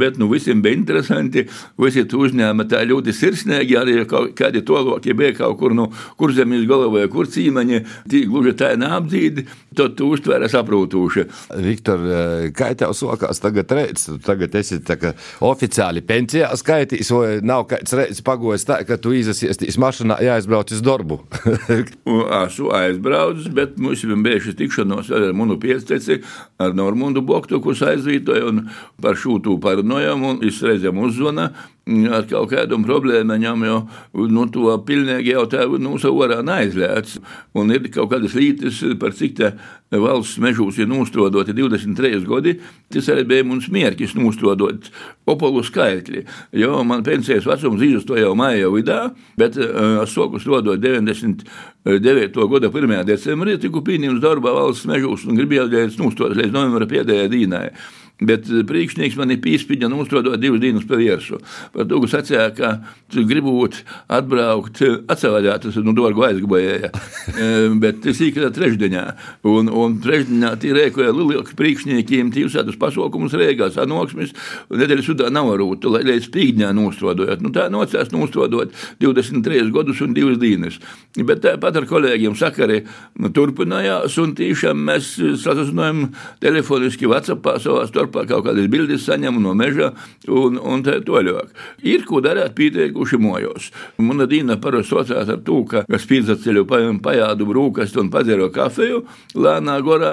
Bet 0.00 0.18
nu 0.20 0.30
visiem 0.30 0.62
bija 0.62 0.78
interesanti, 0.78 1.46
visi 1.80 2.06
tu 2.08 2.24
uzņēma 2.30 2.66
tā 2.70 2.82
ļoti 2.88 3.14
sirsnīgi, 3.14 3.76
arī 3.78 3.98
kādi 4.08 4.62
toloki 4.66 5.14
bija 5.16 5.34
kaut 5.42 5.58
kur, 5.60 5.74
nu, 5.76 5.90
kur 6.20 6.32
zemes 6.36 6.64
galā 6.70 6.88
vai 6.92 7.06
kur 7.12 7.28
cīmeņi, 7.30 7.82
tī 8.10 8.24
gluži 8.30 8.54
tā 8.58 8.72
neapdzīdi, 8.80 9.46
tad 9.76 9.96
tu 9.98 10.10
uztvēri 10.14 10.50
saprūtūši. 10.50 11.26
Viktor, 11.66 12.04
eh, 12.06 12.48
kā 12.56 12.72
tev 12.78 12.94
sokās 12.96 13.42
tagad? 13.42 13.70
Tu 13.70 14.16
tagad 14.24 14.54
esi 14.58 14.80
tā 14.82 14.96
kā 14.98 15.12
oficiāli 15.46 16.02
pensijā 16.06 16.50
skaitīs, 16.58 17.10
vai 17.14 17.40
nav 17.42 17.66
kāds 17.70 17.94
reids 17.96 18.22
pagojis 18.24 18.66
tā, 18.66 18.80
ka 18.86 18.98
tu 19.00 19.14
izasiestīs 19.16 19.78
mašīnā 19.80 20.20
jāizbrauc 20.26 20.72
uz 20.74 20.82
darbu? 20.84 21.20
Esmu 22.40 22.72
aizbraucis, 22.76 23.50
bet 23.54 23.78
mums 23.78 24.04
ir 24.04 24.16
bijušas 24.24 24.58
tikšanos 24.58 25.10
ar 25.14 25.30
manu 25.36 25.58
piesteci, 25.60 26.20
ar 26.60 26.74
Normundu 26.76 27.22
Boktu, 27.26 27.60
kurš 27.62 27.84
aizvītoja 27.94 28.48
un 28.50 28.64
par 29.02 29.18
šūtu 29.20 29.58
parunojam, 29.62 30.24
un 30.32 30.42
es 30.46 30.60
reizēm 30.64 31.00
uzzvana, 31.04 31.50
ar 31.88 32.26
kaut 32.28 32.50
kādām 32.52 32.84
problēmām, 32.86 33.64
jo 33.66 33.78
nu, 34.30 34.46
to 34.52 34.72
pilnīgi 34.86 35.32
jau 35.34 35.46
tā 35.50 35.66
nu, 35.80 35.96
savarā 36.00 36.40
neaizliegts. 36.46 37.18
Un 37.58 37.72
ir 37.74 37.88
kaut 37.92 38.10
kādas 38.12 38.36
lītas, 38.36 38.82
par 39.00 39.14
cik 39.16 39.38
tā 39.38 39.52
valsts 39.90 40.38
mežos 40.42 40.78
ir 40.78 40.88
nostrodoti 40.90 41.54
23 41.56 42.22
gadi. 42.28 42.56
Tas 42.92 43.08
arī 43.10 43.24
bija 43.26 43.46
mums 43.46 43.70
mērķis 43.72 44.14
nostrodot 44.18 44.90
opolu 45.30 45.64
skaitļi. 45.66 46.24
Jo 46.60 46.84
man 46.86 47.02
pensijas 47.06 47.48
vecums 47.48 48.06
to 48.06 48.18
jau 48.18 48.34
māja 48.38 48.70
vidā, 48.70 49.00
bet 49.40 49.58
uh, 49.58 50.02
es 50.04 50.14
soku 50.14 50.40
strodot 50.42 50.80
99. 50.80 52.44
gada 52.52 52.70
1. 52.70 53.00
decembrī, 53.08 53.58
tiku 53.58 53.82
pieņemts 53.86 54.22
darbā 54.22 54.54
valsts 54.54 54.86
mežos 54.90 55.26
un 55.26 55.38
gribēju 55.40 55.88
nostrodot 55.98 56.38
līdz 56.38 56.54
novembra 56.54 56.86
pēdējai 56.90 57.32
dīnai. 57.32 57.66
Bet 58.20 58.48
eh, 58.50 58.62
priekšnieks 58.68 59.16
man 59.20 59.32
ir 59.32 59.40
pīspīdņa 59.44 59.88
un 59.88 60.02
uzstrodot 60.02 60.40
divas 60.40 60.60
dienas 60.62 60.86
pa 60.88 60.98
viersu. 61.00 61.40
Par 61.74 61.88
to, 61.88 62.00
sacīja, 62.10 62.50
ka 62.56 62.72
gribot 63.10 63.80
atbraukt 64.12 64.82
atsevaļā, 65.10 65.56
tas 65.64 65.78
nu 65.84 65.96
dārgu 65.96 66.26
aizgabājēja. 66.28 66.92
Eh, 67.40 67.70
bet 67.80 68.00
tas 68.04 68.18
ir 68.20 68.32
kā 68.34 68.48
trešdienā. 68.52 69.02
Un, 69.48 69.68
un 69.72 69.94
trešdienā 70.02 70.50
tie 70.60 70.72
rēkoja 70.74 71.12
lielāki 71.14 71.54
priekšniekiem, 71.56 72.32
tie 72.34 72.42
uzsādus 72.44 72.76
pasaukumus 72.80 73.32
rēgās, 73.38 73.78
anoksmis, 73.80 74.34
un 74.68 74.80
nedēļas 74.82 75.06
sudā 75.06 75.30
nav 75.32 75.48
varbūt, 75.52 75.86
lai 75.88 76.02
līdz 76.08 76.26
pīdņā 76.34 76.72
nostrodojot. 76.76 77.40
Nu 77.44 77.52
tā 77.54 77.68
nocās 77.72 78.10
nostrodot 78.12 78.74
23 79.00 79.70
gadus 79.72 80.02
un 80.04 80.16
divas 80.16 80.40
dienas. 80.42 80.80
Bet 81.16 81.44
tāpat 81.46 81.80
ar 81.80 81.86
kolēģiem 81.88 82.36
sakari 82.38 82.82
nu, 83.22 83.30
turpinājās, 83.36 84.18
un 84.20 84.34
tiešām 84.38 84.84
mēs 84.90 85.14
sasazinājām 85.44 86.10
telefoniski 86.42 87.08
WhatsAppā 87.08 87.56
savā 87.62 87.86
starpā 87.88 88.09
kaut 88.12 88.44
kādas 88.46 88.68
bildes 88.70 89.04
saņemu 89.06 89.42
no 89.42 89.54
meža 89.58 89.92
un, 90.28 90.58
un 90.58 90.84
tā 90.86 90.98
toļāk. 91.04 91.54
Ir 91.86 92.04
ko 92.08 92.20
darīt 92.24 92.54
pieteikuši 92.58 93.20
mojos. 93.20 93.70
Mana 94.02 94.26
dīna 94.30 94.58
parasti 94.60 94.94
sociās 94.94 95.30
ar 95.30 95.40
to, 95.46 95.62
ka 95.68 95.84
es 95.88 96.06
pīdzaceļu 96.10 96.66
pajādu 97.02 97.46
brūkastu 97.48 98.02
un 98.02 98.10
padzēru 98.12 98.50
kafeju 98.54 99.02
lēnā 99.38 99.76
gorā, 99.84 100.12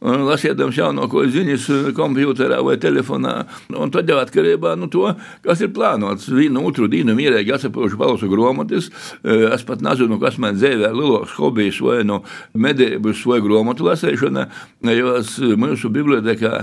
lasiedams 0.00 0.78
jaunāko 0.78 1.24
ziņas 1.28 1.68
kompjuterā 1.96 2.60
vai 2.64 2.76
telefonā. 2.80 3.34
Un 3.78 3.92
tad 3.94 4.10
jau 4.10 4.18
atkarībā 4.22 4.74
no 4.76 4.86
nu, 4.86 4.90
to, 4.92 5.06
kas 5.44 5.62
ir 5.64 5.72
plānots. 5.76 6.28
Vienu 6.32 6.64
otru 6.68 6.88
dienu 6.90 7.16
mierīgi 7.18 7.54
atsapošu 7.54 7.98
palasu 8.00 8.30
grāmatas. 8.30 8.90
Es 9.24 9.64
pat 9.68 9.82
nezinu, 9.84 10.18
kas 10.22 10.38
man 10.42 10.58
dzīvē 10.58 10.90
lielos 10.94 11.34
hobijs 11.38 11.80
vai 11.84 12.02
no 12.06 12.22
medības 12.54 13.24
vai 13.28 13.40
grāmatu 13.44 13.86
lasēšana, 13.88 14.46
jo 14.98 15.14
es 15.18 15.34
mūsu 15.38 15.90
bibliotekā 15.92 16.54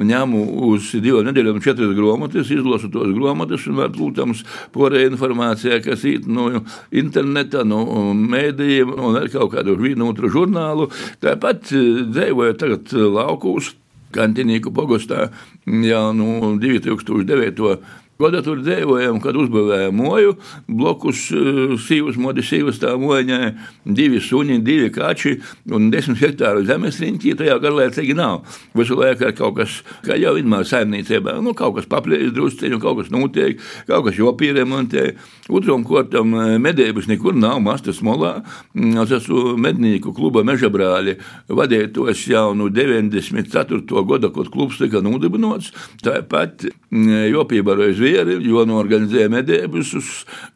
ņēmu 0.00 0.31
ņemu 0.32 0.70
uz 0.72 0.92
divām 1.02 1.26
nedēļām 1.28 1.60
četras 1.62 1.92
grāmatas, 1.96 2.50
izlasu 2.50 2.90
tos 2.92 3.12
grāmatas 3.14 3.66
un 3.68 3.80
protams, 3.92 4.44
porē 4.72 5.06
informācijā, 5.10 5.82
kas 5.84 6.04
ir 6.04 6.26
no 6.26 6.62
interneta, 6.90 7.64
no 7.64 8.12
mēdījiem 8.14 8.94
un 8.96 9.20
ar 9.20 9.28
kaut 9.32 9.52
kādu 9.54 9.76
vienu 9.76 10.08
otru 10.10 10.30
žurnālu. 10.32 10.90
Tāpat 11.20 11.72
eh, 11.72 12.04
dzīvoju 12.08 12.58
tagad 12.58 12.92
laukos 12.92 13.74
Kantinīku 14.12 14.68
pogostā 14.76 15.30
jau 15.64 16.12
no 16.12 16.52
2009. 16.60 17.56
Gada 17.56 18.01
tur 18.20 18.60
dzīvojam, 18.62 19.20
kad 19.22 19.36
uzbūvējām 19.36 19.96
moju, 19.96 20.36
blokus, 20.68 21.30
eh, 21.32 21.76
sīvas, 21.80 22.16
modi 22.16 22.42
sīvas 22.42 22.78
tā 22.78 22.94
mojaņai, 22.98 23.56
divi 23.84 24.20
suņi, 24.20 24.62
divi 24.62 24.90
kači 24.90 25.40
un 25.70 25.90
desmit 25.90 26.18
hektāru 26.18 26.64
zemes 26.64 27.00
riņķī, 27.00 27.34
tajā 27.36 27.58
garlaicīgi 27.58 28.14
nav. 28.14 28.42
Visu 28.74 28.94
laiku 28.94 29.26
ir 29.26 29.32
kaut 29.32 29.56
kas, 29.56 29.82
kā 30.04 30.18
jau 30.20 30.34
vienmēr 30.34 30.64
saimniecībā, 30.64 31.42
nu, 31.42 31.54
kaut 31.54 31.76
kas 31.76 31.86
paplējas 31.86 32.32
drusceņu, 32.32 32.80
kaut 32.80 32.98
kas 32.98 33.10
notiek, 33.10 33.58
kaut 33.86 34.04
kas 34.06 34.14
jopīremontē. 34.16 35.16
Otram 35.48 35.84
kortam 35.84 36.34
eh, 36.34 36.58
medības 36.58 37.08
nekur 37.08 37.34
nav, 37.34 37.60
mastas 37.60 38.02
molā. 38.02 38.44
Mm, 38.74 39.02
es 39.02 39.10
esmu 39.10 39.56
mednieku 39.56 40.14
kluba 40.14 40.44
meža 40.44 40.70
brāļi, 40.70 41.18
vadētos 41.48 42.26
jau 42.28 42.52
no 42.54 42.68
94. 42.68 44.06
gada, 44.06 44.30
kad 44.30 44.52
klubs 44.52 44.78
tika 44.78 45.02
nodibinots. 45.02 45.72
Tāpat 46.04 46.68
mm, 46.68 47.32
jopībarojas 47.32 48.01
zvieri, 48.02 48.38
jo 48.48 48.64
norganizēja 48.68 49.30
medības, 49.32 49.94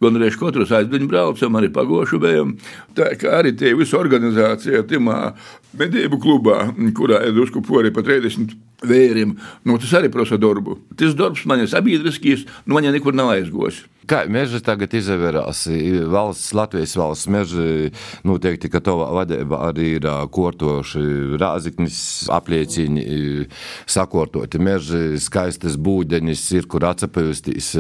gan 0.03 0.19
arī 0.19 0.33
katru 0.35 0.67
aizdiņu 0.67 1.11
braucam, 1.11 1.59
arī 1.59 1.71
pagošu 1.73 2.21
bijām. 2.23 2.57
Tā 2.97 3.13
kā 3.21 3.39
arī 3.41 3.55
tie 3.57 3.75
visa 3.79 3.99
organizācija 4.01 4.85
timā 4.91 5.37
medību 5.77 6.19
klubā, 6.23 6.71
kurā 6.97 7.23
ir 7.27 7.37
drusku 7.37 7.63
pori 7.65 7.93
pa 7.95 8.05
30 8.07 8.57
vēriem, 8.87 9.37
nu, 9.65 9.79
tas 9.81 9.93
arī 9.99 10.11
prasa 10.13 10.39
darbu. 10.41 10.81
Tas 10.99 11.17
darbs 11.17 11.47
man 11.49 11.63
ir 11.63 11.71
sabiedriskīs, 11.71 12.47
nu 12.67 12.77
man 12.77 12.89
jau 12.89 12.95
nekur 12.97 13.17
nav 13.17 13.35
aizgojis. 13.37 13.85
Kā 14.07 14.23
meža 14.31 14.61
tagad 14.65 14.95
izvērās? 14.95 15.65
Valsts, 16.11 16.53
Latvijas 16.57 16.95
valsts 16.99 17.31
meža 17.33 17.65
noteikti, 18.27 18.71
ka 18.71 18.81
tavā 18.85 19.09
vadībā 19.19 19.61
arī 19.69 19.89
ir 19.97 20.09
kortoši 20.33 21.39
rāziknis 21.41 21.99
apliecini, 22.33 23.05
sakortoti 23.91 24.61
meži, 24.63 25.21
skaistas 25.23 25.79
būdenis, 25.81 26.45
ir 26.57 26.69
kur 26.71 26.87
atsapējustīs, 26.89 27.73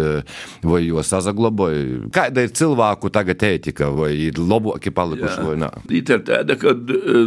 vai 0.66 0.82
jo 0.86 1.04
sazagloboja. 1.06 2.10
Kāda 2.14 2.46
ir 2.46 2.54
cilvēku 2.56 3.12
tagad 3.14 3.46
ētika, 3.46 3.90
vai 3.94 4.12
ir 4.28 4.40
labāki 4.40 4.94
palikuši 4.94 5.38
Jā. 5.38 5.46
vai 5.46 5.56
nā? 5.62 5.70
Ir 5.94 6.06
tāda, 6.10 6.58
ka 6.58 6.74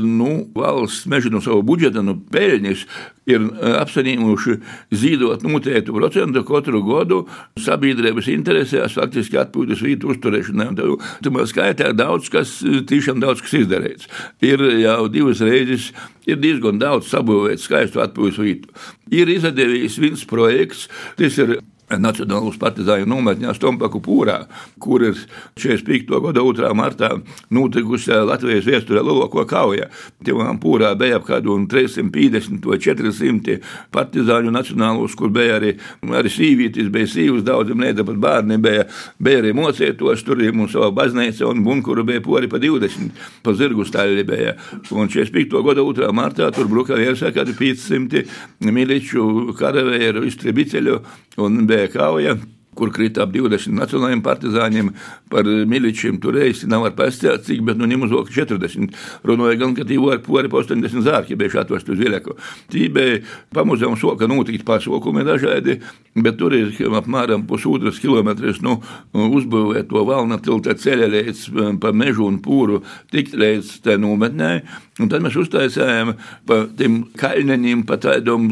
nu, 0.04 0.34
valsts 0.56 1.08
meža 1.10 1.32
no 1.32 1.44
savu 1.44 1.64
budžeta, 1.66 2.04
no 2.06 2.18
peļņas 2.34 2.86
ir 3.30 3.46
apsaņēmuši 3.80 4.56
zīdot 5.02 5.46
noteiktu 5.48 5.96
procentu 5.96 6.44
katru 6.48 6.82
gadu 6.86 7.22
sabiedrības 7.60 8.30
interesēs 8.34 8.98
faktiski 8.98 9.40
atpūtas 9.42 9.84
vītu 9.86 10.12
uzturēšanai. 10.14 10.70
Tur 10.78 11.40
skaitā 11.50 11.92
daudz 11.98 12.30
kas, 12.34 12.60
tiešām 12.64 13.22
daudz 13.24 13.44
kas 13.46 13.58
izdarīts. 13.62 14.10
Ir 14.46 14.64
jau 14.84 15.08
divas 15.12 15.44
reizes, 15.46 15.92
ir 16.30 16.40
diezgan 16.42 16.82
daudz 16.82 17.10
sabūvēts 17.14 17.68
skaistu 17.70 18.04
atpūtas 18.04 18.40
vītu. 18.42 18.72
Ir 19.16 19.32
izdevies 19.34 20.00
viens 20.02 20.26
projekts, 20.30 20.88
tas 21.20 21.38
ir 21.42 21.60
Nacionālās 21.98 22.60
partizāņu 22.62 23.08
nometņā 23.10 23.54
Stompaku 23.58 23.98
pūrā, 24.06 24.44
kur 24.82 25.02
ir 25.08 25.16
45. 25.58 26.20
gada 26.22 26.44
2. 26.46 26.70
martā 26.78 27.10
notikusi 27.50 28.14
Latvijas 28.14 28.68
vēsturē 28.68 29.02
lielāko 29.02 29.46
kauja. 29.50 29.88
Tevām 30.26 30.60
pūrā 30.62 30.92
bija 31.00 31.18
apmēram 31.18 31.66
350 31.72 32.68
vai 32.70 32.78
400 32.84 33.58
partizāņu 33.96 34.54
nacionālos, 34.54 35.16
kur 35.18 35.34
bija 35.34 35.58
arī, 35.58 35.72
arī 36.06 36.34
sīvītis, 36.34 36.92
bija 36.94 37.10
sīvas, 37.10 37.46
daudziem 37.48 37.82
ne 37.82 37.96
pat 38.06 38.22
bērni 38.22 38.60
bija, 38.62 38.86
bija 39.18 39.42
arī 39.42 39.56
mocētos, 39.58 40.22
tur 40.28 40.44
ir 40.46 40.54
mums 40.54 40.76
savā 40.78 40.92
baznīca 40.94 41.48
un 41.50 41.64
bunkuru 41.66 42.06
bija 42.06 42.22
pori 42.22 42.52
pa 42.52 42.62
20, 42.62 43.18
pa 43.42 43.56
zirgu 43.58 43.88
staļi 43.88 44.28
bija. 44.30 44.54
Un 44.94 45.10
45. 45.10 45.64
gada 45.66 45.82
2. 45.82 46.14
martā 46.14 46.52
tur 46.54 46.70
bruka 46.70 46.98
virsā 47.00 47.34
kādi 47.34 47.58
500 47.58 48.24
miliču 48.70 49.56
karavēju 49.58 50.28
iztribiceļu 50.30 51.00
un 51.40 51.64
bija 51.70 51.79
kauja 51.88 52.38
kur 52.80 52.92
krita 52.96 53.26
ap 53.26 53.34
20 53.34 53.76
nacionālajiem 53.76 54.22
partizāņiem, 54.26 54.92
par 55.32 55.48
miličiem 55.70 56.20
tur 56.24 56.38
reizes 56.40 56.70
nav 56.72 56.88
ar 56.88 56.96
pastāstīt, 56.98 57.46
cik, 57.48 57.64
bet 57.68 57.80
nu 57.80 57.90
ņemot 57.90 58.14
vokā 58.14 58.34
40. 58.40 58.96
Runāja 59.28 59.60
gan, 59.60 59.76
ka 59.78 59.86
tīvo 59.90 60.14
ar 60.14 60.22
pori 60.26 60.52
pa 60.52 60.62
80 60.64 61.06
zārki, 61.06 61.38
bija 61.40 61.64
atvest 61.64 61.90
uz 61.92 62.00
Viļaku. 62.00 62.38
Tī 62.72 62.88
bija 62.94 63.20
pamazām 63.56 63.98
soka 64.00 64.30
notikt 64.32 64.66
pasokumi 64.68 65.26
dažādi, 65.28 65.80
bet 66.16 66.40
tur 66.40 66.56
ir 66.56 66.72
apmēram 67.02 67.46
pusotras 67.50 68.00
kilometras, 68.02 68.62
nu, 68.66 68.80
uzbūvēt 69.14 69.90
to 69.92 70.06
valna 70.08 70.40
tilta 70.44 70.78
ceļa 70.80 71.10
līdz 71.16 71.46
pa 71.84 71.94
mežu 71.96 72.30
un 72.30 72.40
pūru, 72.46 72.84
tikt 73.12 73.36
līdz 73.40 73.80
te 73.86 73.98
nometnē. 74.00 74.54
Un 75.00 75.10
tad 75.12 75.24
mēs 75.24 75.38
uztaisījām 75.40 76.14
pa 76.50 76.62
tiem 76.80 77.02
kaļņiem, 77.20 77.86
pa 77.88 77.98
tādām 78.02 78.50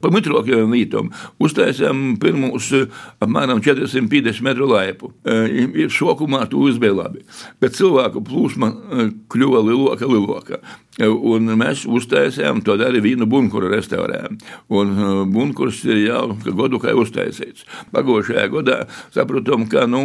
pa 0.00 0.10
mitrākajām 0.12 0.72
vietām. 0.72 1.10
Uztaisījām 1.42 2.16
pirmus 2.22 2.70
apmēram 3.20 3.60
450 3.64 4.44
metru 4.46 4.70
laipu. 4.70 5.12
E, 5.24 5.88
Šokumā 5.92 6.46
tu 6.50 6.64
uzbēji 6.68 6.96
labi, 6.96 7.24
bet 7.60 7.76
cilvēku 7.76 8.24
plūsma 8.26 8.70
e, 8.70 9.08
kļuva 9.32 9.64
lielāka, 9.68 10.08
lielāka. 10.08 10.62
Un 10.98 11.46
mēs 11.54 11.84
uztaisījām 11.86 12.64
to 12.66 12.74
arī 12.82 12.98
vīnu 13.04 13.28
bunkuru 13.30 13.70
restorānā. 13.70 14.34
Un 14.74 15.30
bunkurs 15.30 15.84
ir 15.86 16.00
jau 16.02 16.24
gadu 16.42 16.80
kā 16.82 16.92
uztaisīts. 16.98 17.62
Pagājušajā 17.94 18.46
gadā 18.50 18.78
sapratām, 19.14 19.68
ka 19.70 19.86
nu, 19.88 20.02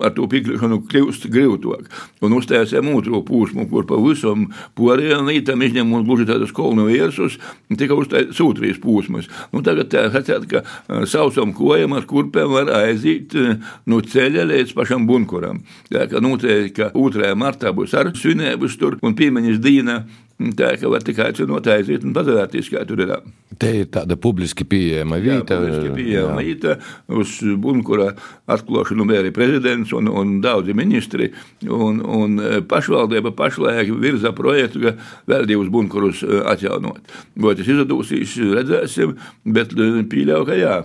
ar 0.00 0.14
to 0.16 0.24
pikļošanu 0.32 0.80
kļūst 0.88 1.28
grūtāk. 1.30 1.90
Un 2.24 2.38
uztaisījām 2.38 2.88
otru 2.96 3.20
pūsmu, 3.26 3.68
kur 3.70 3.86
pa 3.86 4.00
visam 4.00 4.48
poriem 4.78 5.28
vītam 5.28 5.62
izņemot 5.62 6.08
gluži 6.08 6.26
tādus 6.32 6.54
kolnu 6.56 6.88
viersus, 6.88 7.36
tika 7.76 7.94
uztaisīts 7.94 8.40
sūtrīs 8.40 8.80
pūsmas. 8.82 9.28
Nu, 9.52 9.62
tagad 9.66 9.92
tā 9.92 10.06
sacēt, 10.14 10.48
ka 10.50 10.64
sausam 11.10 11.54
kojam 11.56 11.94
ar 11.96 12.08
kurpēm 12.08 12.52
var 12.54 12.72
aiziet 12.80 13.36
eh, 13.38 13.56
no 13.90 14.00
ceļa 14.00 14.48
līdz 14.50 14.74
pašam 14.76 15.06
bunkuram. 15.08 15.62
Tā 15.92 16.08
kā 16.10 16.22
noteikti, 16.24 16.74
ka 16.80 16.90
2. 16.96 17.32
martā 17.38 17.74
būs 17.76 17.94
ar 17.98 18.12
svinēbus 18.18 18.78
tur 18.80 18.98
un 19.04 19.16
piemiņas 19.18 19.62
dīna. 19.62 20.02
Tā 20.34 20.72
kā 20.74 20.88
var 20.90 21.04
tikai 21.06 21.28
aicināt 21.30 21.68
aiziet 21.70 22.02
un 22.02 22.14
pazarēties, 22.16 22.66
kā 22.72 22.82
tur 22.88 23.04
ir. 23.04 23.12
Te 23.60 23.68
ir 23.78 23.86
tāda 23.94 24.16
publiski 24.18 24.66
pieejama 24.66 25.20
vieta. 25.22 25.54
Jā, 25.54 25.60
publiski 25.60 25.92
pieejama 25.94 26.42
vieta. 26.42 26.74
Uz 27.06 27.36
bunkura 27.62 28.08
atklāšanu 28.50 29.06
bija 29.06 29.22
arī 29.22 29.30
prezidents 29.36 29.94
un, 29.94 30.10
un 30.10 30.34
daudzi 30.42 30.74
ministri. 30.74 31.30
Un, 31.68 32.02
un 32.02 32.42
eh, 32.42 32.58
pašvaldība 32.66 33.30
pašlaik 33.38 33.94
virza 34.02 34.34
projektu, 34.34 34.82
ka 34.82 34.96
vēl 35.30 35.46
divus 35.52 35.70
bunkurus 35.70 36.24
eh, 36.26 36.42
atjaunot. 36.50 37.14
Vai 37.38 37.54
tas 37.60 37.70
izdosies, 37.70 38.34
redzēsim, 38.58 39.14
bet 39.54 39.78
pieļauju, 39.78 40.50
ka 40.50 40.58
jā. 40.58 40.76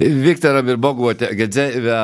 Viktoram 0.00 0.64
ir 0.72 0.78
bagātīga 0.80 1.44
dzīve, 1.52 1.96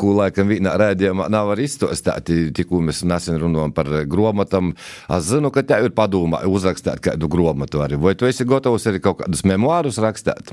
ko 0.00 0.16
laikam 0.18 0.48
vienā 0.50 0.72
rādījumā 0.80 1.28
nav 1.30 1.52
arī 1.52 1.68
izstāstīt. 1.68 2.32
Tikko 2.56 2.80
mēs 2.82 3.04
nesen 3.06 3.38
runājam 3.38 3.70
par 3.76 3.92
grāmatām. 4.10 4.72
Es 5.14 5.28
zinu, 5.28 5.52
ka 5.54 5.62
tev 5.62 5.86
ir 5.86 5.94
padomā 5.94 6.42
uzrakstīt 6.50 6.98
kādu 7.04 7.30
grāmatu 7.30 7.84
arī. 7.84 8.00
Vai 8.02 8.16
tu 8.18 8.26
esi 8.26 8.46
gatavs 8.48 8.88
arī 8.90 8.98
kaut 9.04 9.20
kādus 9.22 9.44
memoārus 9.46 10.00
rakstīt? 10.02 10.50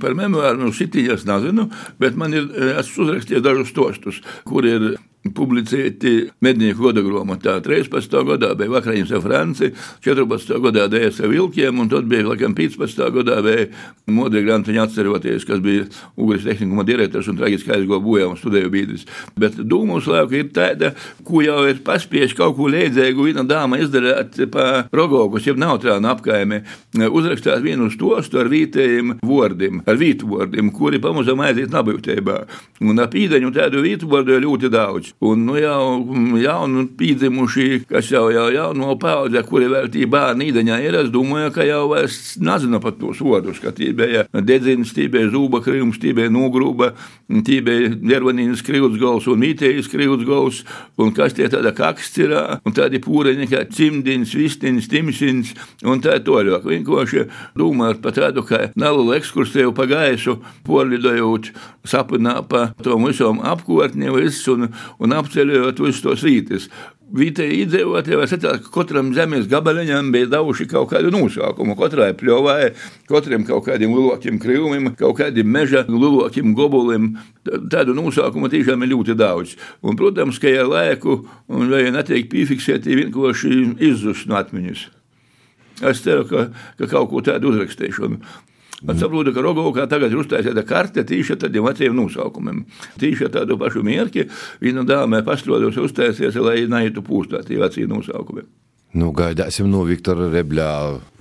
Par 0.00 0.16
memoāru 0.16 0.62
nu, 0.62 0.72
šitīņas 0.72 1.28
nezinu, 1.28 1.68
bet 2.00 2.16
man 2.16 2.32
ir, 2.32 2.48
esmu 2.80 3.04
uzrakstījis 3.04 3.44
dažus 3.44 3.74
stostus, 3.74 4.22
kur 4.48 4.64
ir 4.68 4.94
publicēti 5.34 6.30
mednieku 6.44 6.86
goda 6.86 7.02
grāmatā. 7.04 7.58
13. 7.64 8.14
gadā 8.28 8.52
bija 8.58 8.72
Vakarījums 8.76 9.12
ar 9.16 9.22
Franci, 9.24 9.70
14. 10.04 10.54
gadā 10.64 10.86
dēļas 10.92 11.20
ar 11.24 11.32
vilkiem, 11.32 11.82
un 11.82 11.90
tad 11.90 12.08
bija 12.10 12.26
laikam 12.28 12.54
15. 12.56 13.02
gadā 13.18 13.38
bija 13.44 13.66
Modri 14.14 14.44
Grantiņa 14.46 14.86
atceroties, 14.86 15.46
kas 15.48 15.60
bija 15.64 15.88
Ugris 16.16 16.46
tehnikuma 16.46 16.86
direktors 16.88 17.28
un 17.28 17.38
traģiski 17.40 17.74
aizgoja 17.74 18.04
bojā 18.04 18.28
un 18.30 18.38
studēju 18.40 18.72
bīdis. 18.72 19.06
Bet 19.38 19.58
dūmus 19.58 20.08
lauka 20.10 20.38
ir 20.38 20.52
tāda, 20.54 20.94
ko 21.26 21.42
jau 21.44 21.60
ir 21.68 21.82
paspieši 21.84 22.38
kaut 22.38 22.56
ko 22.56 22.70
līdzīgu 22.72 23.28
viena 23.28 23.44
dāma 23.48 23.80
izdarīt 23.82 24.40
pa 24.54 24.86
rogokus, 24.94 25.46
jeb 25.48 25.60
neutrānu 25.60 26.12
apkaimi, 26.12 26.62
uzrakstāt 27.08 27.62
vienu 27.64 27.90
stostu 27.92 28.40
ar 28.40 28.50
vītējiem 28.52 29.18
vārdiem, 29.26 29.82
ar 29.88 30.00
vītu 30.00 30.30
vārdiem, 30.30 30.72
kuri 30.74 31.02
pamazām 31.02 31.42
aiziet 31.44 31.74
nabūtībā. 31.74 32.40
Un 32.86 33.02
ap 33.02 33.14
īdeņu 33.18 33.52
tādu 33.54 33.82
vītu 33.84 34.08
vārdu 34.10 34.36
ir 34.36 34.46
ļoti 34.46 34.72
daudz. 34.72 35.07
Un 35.24 35.44
nu, 35.46 35.56
jau 35.58 36.02
jaunu 36.38 36.84
pīdzimuši, 36.98 37.84
kas 37.88 38.10
jau, 38.12 38.28
jau 38.34 38.46
jauno 38.54 38.94
paudze, 39.00 39.42
kuri 39.46 39.68
vēl 39.70 39.88
tī 39.92 40.06
bērni 40.10 40.50
īdeņā 40.52 40.78
ir, 40.84 40.98
es 41.02 41.12
domāju, 41.14 41.52
ka 41.54 41.66
jau 41.66 41.84
es 41.98 42.36
nezinu 42.42 42.80
pat 42.82 42.98
tos 43.00 43.22
vārdus, 43.24 43.60
ka 43.62 43.72
tī 43.76 43.90
bija 43.96 44.26
dedzins, 44.32 44.92
tī 44.96 45.08
bija 45.12 45.30
zūba 45.32 45.62
krīms, 45.64 46.00
tī 46.02 46.14
bija 46.16 46.32
nogrūba, 46.32 46.92
tī 47.46 47.60
bija 47.64 47.92
dervanīnas 47.96 48.62
krīvs 48.66 48.98
gals 49.00 49.28
un 49.30 49.42
mītējas 49.42 49.90
krīvs 49.92 50.24
gals, 50.28 50.62
un 51.00 51.12
kas 51.16 51.36
tie 51.36 51.48
tāda 51.52 51.74
kakstira, 51.76 52.60
un 52.66 52.76
tādi 52.76 53.00
pūreņi 53.04 53.48
kā 53.50 53.64
cimdins, 53.74 54.34
vistiņš, 54.38 54.90
timsins, 54.92 55.54
un 55.84 56.02
tā 56.04 56.18
toļāk. 56.24 56.66
Vienkārši 56.68 57.26
domājot 57.58 58.02
par 58.04 58.16
tādu, 58.16 58.44
ka 58.46 58.68
nelielu 58.78 59.16
ekskursiju 59.18 59.74
pa 59.76 59.88
gaisu, 59.90 60.38
porlidojot 60.68 61.52
sapnā 61.88 62.38
pa 62.48 62.68
tom 62.84 63.06
visam 63.08 63.40
apkārtni, 63.44 64.10
viss, 64.14 64.46
un, 64.52 64.68
un 64.98 65.14
apceļojot 65.14 65.82
visus 65.82 66.04
tos 66.04 66.24
vītis. 66.26 66.68
Vietēji 67.08 67.62
iedzīvotāji 67.62 68.18
var 68.20 68.28
secēt, 68.28 68.64
ka 68.66 68.72
katram 68.74 69.14
zemes 69.16 69.46
gabaliņam 69.48 70.10
bija 70.12 70.28
devuši 70.34 70.66
kaut 70.68 70.90
kādu 70.90 71.08
nosaukumu. 71.14 71.72
Katrai 71.78 72.10
pļovai, 72.18 72.74
katram 73.08 73.46
kaut 73.48 73.64
kādiem 73.70 73.94
lielākiem 73.96 74.36
krīvumiem, 74.42 74.90
kaut 74.98 75.16
kādiem 75.22 75.48
meža 75.48 75.86
lielākiem 75.88 76.52
gobuliem. 76.58 77.14
Tādu 77.48 77.96
nosaukumu 77.96 78.50
tiešām 78.52 78.84
ir 78.84 78.92
ļoti 78.92 79.16
daudz. 79.16 79.56
Un, 79.80 79.96
protams, 79.96 80.36
ka 80.42 80.52
ar 80.52 80.68
laiku 80.68 81.22
vai 81.48 81.86
netiek 81.94 82.28
piefiksēti 82.28 83.00
vienkārši 83.00 83.56
izzust 83.88 84.28
no 84.28 84.36
atmiņas. 84.42 84.84
Es 85.88 86.02
ceru, 86.04 86.26
ka, 86.28 86.48
ka 86.76 86.90
kaut 86.90 87.08
ko 87.08 87.24
tādu 87.24 87.54
uzrakstīšu. 87.54 88.10
Es 88.78 89.00
saprotu, 89.02 89.32
ka 89.34 89.42
Rogovā 89.42 89.88
tagad 89.90 90.12
ir 90.14 90.20
uztaisīta 90.22 90.62
karte 90.66 91.02
tieši 91.06 91.34
tādiem 91.42 91.66
veciem 91.66 91.96
nosaukumiem. 91.98 92.62
Tieši 93.02 93.26
tādu 93.34 93.58
pašu 93.58 93.82
mierki 93.82 94.28
viņa 94.62 94.86
dāmē 94.86 95.24
pastrodos 95.26 95.80
uztaisies, 95.82 96.38
lai 96.38 96.62
neietu 96.70 97.02
pūstā 97.02 97.42
tie 97.46 97.58
vecie 97.58 97.88
nosaukumi. 97.90 98.46
Nu, 98.98 99.10
gaidāsim 99.12 99.66
no 99.68 99.82
Viktora 99.84 100.30
Rebļā 100.32 100.70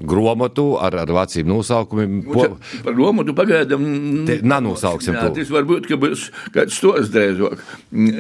grāmatu 0.08 0.70
ar, 0.80 0.96
ar 1.02 1.10
veciem 1.18 1.50
nosaukumiem. 1.50 2.22
Po... 2.30 2.46
Par 2.86 2.96
grāmatu 2.96 3.36
pagaidām 3.36 3.84
nenosauksim. 4.24 5.18
Jā, 5.18 5.28
tas 5.36 5.52
varbūt, 5.52 5.90
ka 5.90 6.00
būs 6.00 6.30
kāds 6.56 6.78
stos 6.78 7.12
drēzāk. 7.12 7.60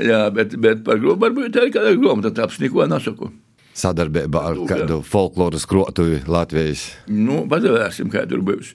Jā, 0.09 0.25
bet, 0.35 0.57
bet 0.59 0.83
par 0.87 0.99
grāmatu 0.99 1.23
varbūt 1.29 1.61
arī 1.61 1.71
kāda 1.77 1.93
grāmata 1.95 2.33
taps, 2.41 2.59
neko 2.63 2.89
nesaku 2.89 3.31
sadarbībā 3.77 4.41
ar 4.41 4.61
kādu 4.65 5.03
folkloras 5.05 5.67
krotuvi 5.69 6.23
Latvijas? 6.25 6.87
Nu, 7.13 7.43
padavērsim, 7.49 8.09
kā 8.09 8.25
tur 8.25 8.41
būs. 8.45 8.73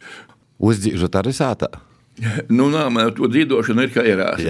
Uzdzīžot 0.63 1.19
arī 1.23 1.35
sātā. 1.37 1.73
Nu, 2.53 2.69
nā, 2.73 2.87
man 2.93 3.13
to 3.17 3.29
dzīvošana 3.31 3.87
ir 3.87 3.93
kā 3.95 4.05
ierās. 4.07 4.43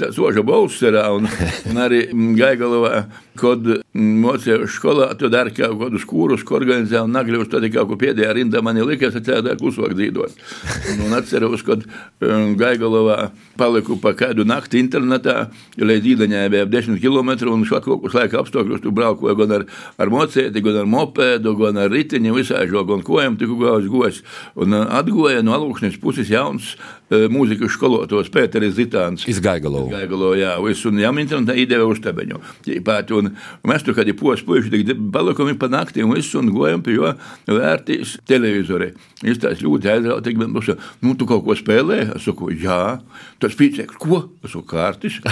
Tas 0.00 0.18
balss 0.46 0.80
ir, 0.86 0.96
un, 0.96 1.28
un 1.70 1.80
arī 1.82 2.06
Gaigalovā, 2.38 3.04
kad 3.40 3.66
mocēju 3.96 4.68
skolā, 4.70 5.10
tad 5.18 5.34
arī 5.34 5.54
kaut 5.56 5.78
kādus 5.80 6.04
kūrus, 6.08 6.44
ko 6.46 6.58
organizēju, 6.60 7.06
un 7.08 7.16
nagļos, 7.16 7.48
tad 7.50 7.66
kaut 7.72 7.90
ko 7.90 7.98
pēdējā 8.00 8.34
rindā 8.36 8.62
man 8.64 8.78
likās, 8.86 9.16
ka 9.16 9.22
tādā 9.24 9.56
klusāk 9.58 9.96
dzīvot. 9.98 10.36
Un, 11.00 11.14
atceros, 11.16 11.64
kad 11.66 11.82
um, 11.86 12.54
Gaigalovā 12.60 13.30
paliku 13.58 13.96
pa 14.00 14.12
kādu 14.18 14.44
nakti 14.48 14.80
internetā, 14.82 15.48
jo 15.78 15.88
līdz 15.88 16.10
īdaņai 16.14 16.44
bija 16.52 16.68
10 16.70 17.00
km, 17.02 17.32
un 17.50 17.64
kus 18.04 18.16
laika 18.16 18.40
apstākļos 18.42 18.84
tu 18.84 18.94
braukoju 18.94 19.36
gan 19.42 19.56
ar, 19.58 19.66
ar 20.00 20.12
mocēti, 20.12 20.62
gan 20.64 20.82
ar 20.82 20.88
mopēdu, 20.90 21.56
gan 21.58 21.80
ar 21.80 21.92
ritiņu, 21.92 22.36
visāžo, 22.36 22.84
gan 22.88 23.04
kojam, 23.06 23.40
tiku 23.40 23.58
gājis 23.60 23.90
gos. 23.90 24.22
Un 24.60 24.76
uh, 24.76 24.86
atgoja 25.00 25.44
no 25.46 25.56
alūkšņas 25.56 26.00
puses 26.02 26.30
jauns 26.30 26.74
mūzikas 27.10 27.74
skolotos 27.74 28.30
Pēteris 28.30 28.76
Zitāns. 28.76 29.24
Izgaigalo. 29.30 29.88
Izgaigalo, 29.88 30.30
jā, 30.38 30.54
es 30.70 30.84
un 30.86 31.00
jām 31.02 31.18
internetā 31.18 31.56
ideja 31.58 31.86
uztabeņu. 31.88 32.38
Tīpāt, 32.66 33.10
un 33.16 33.29
mēs 33.66 33.84
tur 33.86 33.96
kādi 33.98 34.14
pos 34.16 34.42
puiši, 34.46 34.72
tik 34.74 35.04
palikumi 35.14 35.56
pa 35.60 35.70
nakti, 35.72 36.04
un 36.04 36.14
visu, 36.16 36.40
un 36.40 36.52
gojam 36.54 36.84
pie 36.84 36.96
jo 36.96 37.12
vērtīs 37.48 38.18
televizori. 38.28 38.92
Es 39.20 39.40
tās 39.42 39.60
ļoti 39.64 39.90
aizrautīgi, 39.94 40.40
bet 40.40 40.52
mums, 40.54 40.70
nu, 41.04 41.14
tu 41.18 41.28
kaut 41.28 41.44
ko 41.46 41.56
spēlē? 41.58 42.02
Es 42.16 42.24
saku, 42.28 42.50
jā. 42.56 42.98
Tas 43.42 43.56
pīcēks, 43.58 43.98
ko? 44.00 44.24
Es 44.44 44.54
saku, 44.54 44.66
kārtis. 44.74 45.20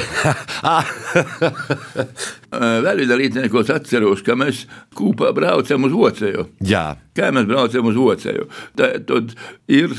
Vēl 2.48 3.02
viena 3.02 3.16
rītdiena, 3.18 3.48
ko 3.52 3.60
es 3.60 3.70
atceros, 3.72 4.22
ka 4.24 4.36
mēs 4.38 4.64
kūpā 4.96 5.34
braucam 5.36 5.84
uz 5.88 5.94
Vocēju. 5.94 6.46
Jā. 6.64 6.96
Kā 7.16 7.28
mēs 7.34 7.48
braucam 7.48 7.90
uz 7.90 7.98
Vocēju? 7.98 8.46
Tad 8.78 9.34
ir 9.68 9.92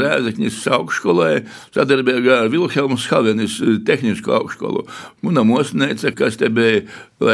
Rēzekņas 0.00 0.58
augšskolē 0.76 1.30
sadarbībā 1.74 2.42
ar 2.42 2.52
Vilhelmu 2.52 2.98
Skavenis 3.00 3.60
tehnisko 3.88 4.36
augšskolu. 4.40 4.84
Muna 5.24 5.46
mosnēca, 5.48 6.12
kas 6.16 6.36
te 6.40 6.50
bija, 6.52 6.84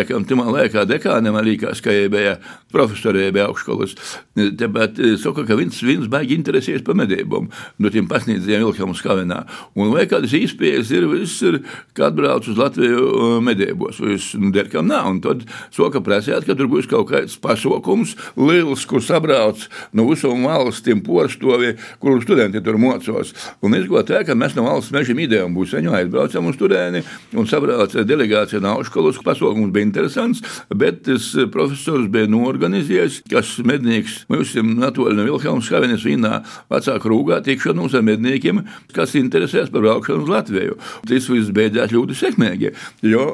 laikam, 0.00 0.24
timā 0.28 0.48
laikā 0.50 0.84
dekāne, 0.88 1.32
man 1.32 1.46
liekas, 1.46 1.80
ka 1.84 1.94
bija 2.10 2.36
profesorē 2.72 3.30
bija 3.34 3.48
augšskolas. 3.50 3.94
Tāpēc 4.36 5.00
saka, 5.20 5.44
ka 5.48 5.56
viņš, 5.58 5.80
viņš 5.86 6.10
baigi 6.10 6.36
interesējas 6.38 6.84
par 6.86 6.98
medībām 6.98 7.48
no 7.80 7.92
tiem 7.92 8.08
pasniedzējiem 8.10 8.66
Vilhelmu 8.66 8.96
Skavenā. 8.98 9.42
Un 9.78 9.92
vai 9.94 10.06
kādas 10.10 10.34
īspējas 10.36 10.92
ir, 10.94 11.06
viss 11.10 11.42
ir, 11.46 11.60
kad 11.98 12.16
brauc 12.18 12.46
uz 12.50 12.58
Latviju 12.60 13.40
medībos, 13.44 14.00
viss, 14.04 14.36
derkam 14.54 14.88
nav. 14.90 15.10
Un 15.10 15.20
tad 15.24 15.44
soka 15.74 16.02
prasēt, 16.04 16.46
ka 16.48 16.56
tur 16.58 16.70
būs 16.70 16.88
kaut 16.90 17.10
kāds 17.10 17.36
pasokums, 17.42 18.16
liels, 18.38 18.86
kur 18.88 19.04
sabrauc 19.04 19.66
no 19.96 20.06
visām 20.10 20.46
valstīm 20.46 21.02
porstovi, 21.06 21.74
kur 22.02 22.22
studenti 22.24 22.62
tur 22.64 22.78
mocos. 22.80 23.34
Un 23.64 23.76
es 23.78 23.88
gotu 23.90 24.14
tā, 24.14 24.24
ka 24.26 24.36
mēs 24.38 24.56
no 24.56 24.66
valsts 24.66 24.94
mežiem 24.94 25.24
idejām 25.26 25.54
būs 25.56 25.74
viņu 25.76 25.94
aizbraucam 25.98 26.50
uz 26.50 26.58
turieni 26.60 27.02
un 27.36 27.48
sabrauc 27.50 27.94
delegācija 28.06 28.62
no 28.62 28.76
augšskolas. 28.78 29.20
Bija 29.20 29.86
interesants, 29.90 30.42
bet 30.70 31.02
tas 31.08 31.26
profesors 31.52 32.08
bija 32.12 32.30
norganizējis, 32.30 33.20
kas 33.30 33.56
mednieks 33.66 34.20
mums 34.30 34.54
atvēl 34.56 35.18
no 35.18 35.26
Vilhelmas 35.26 35.70
Havenes 35.74 36.06
vīnā 36.06 36.40
vecāku 36.72 37.12
rūgā 37.12 37.40
tikšanos 37.46 37.96
ar 37.98 38.06
medniekiem, 38.06 38.62
kas 38.94 39.16
interesēs 39.18 39.72
par 39.74 39.84
braukšanu 39.84 40.24
uz 40.24 40.32
Latviju. 40.32 40.78
Tas 41.10 41.28
viss 41.30 41.52
beidzās 41.54 41.94
ļoti 41.94 42.16
sekmīgi, 42.18 42.72
jo 43.10 43.26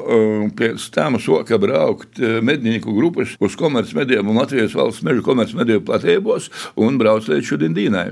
pēc 0.57 0.89
tam 0.95 1.19
soka 1.21 1.59
braukt 1.61 2.21
mednieku 2.21 2.95
grupas 2.97 3.37
uz 3.43 3.57
komercmediem 3.59 4.27
un 4.27 4.41
Latvijas 4.41 4.75
valsts 4.77 5.05
meža 5.07 5.23
komercmediju 5.25 5.85
platībos 5.87 6.51
un 6.75 6.99
brauc 7.01 7.29
līdz 7.29 7.53
šodien 7.53 7.77
dīnai. 7.77 8.09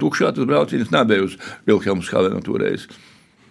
Tukšā 0.00 0.32
tas 0.32 0.48
brauciens 0.48 0.92
nebija 0.92 1.26
uz 1.26 1.36
Vilhelmas 1.68 2.08
Havenu 2.12 2.40
toreiz. 2.44 2.86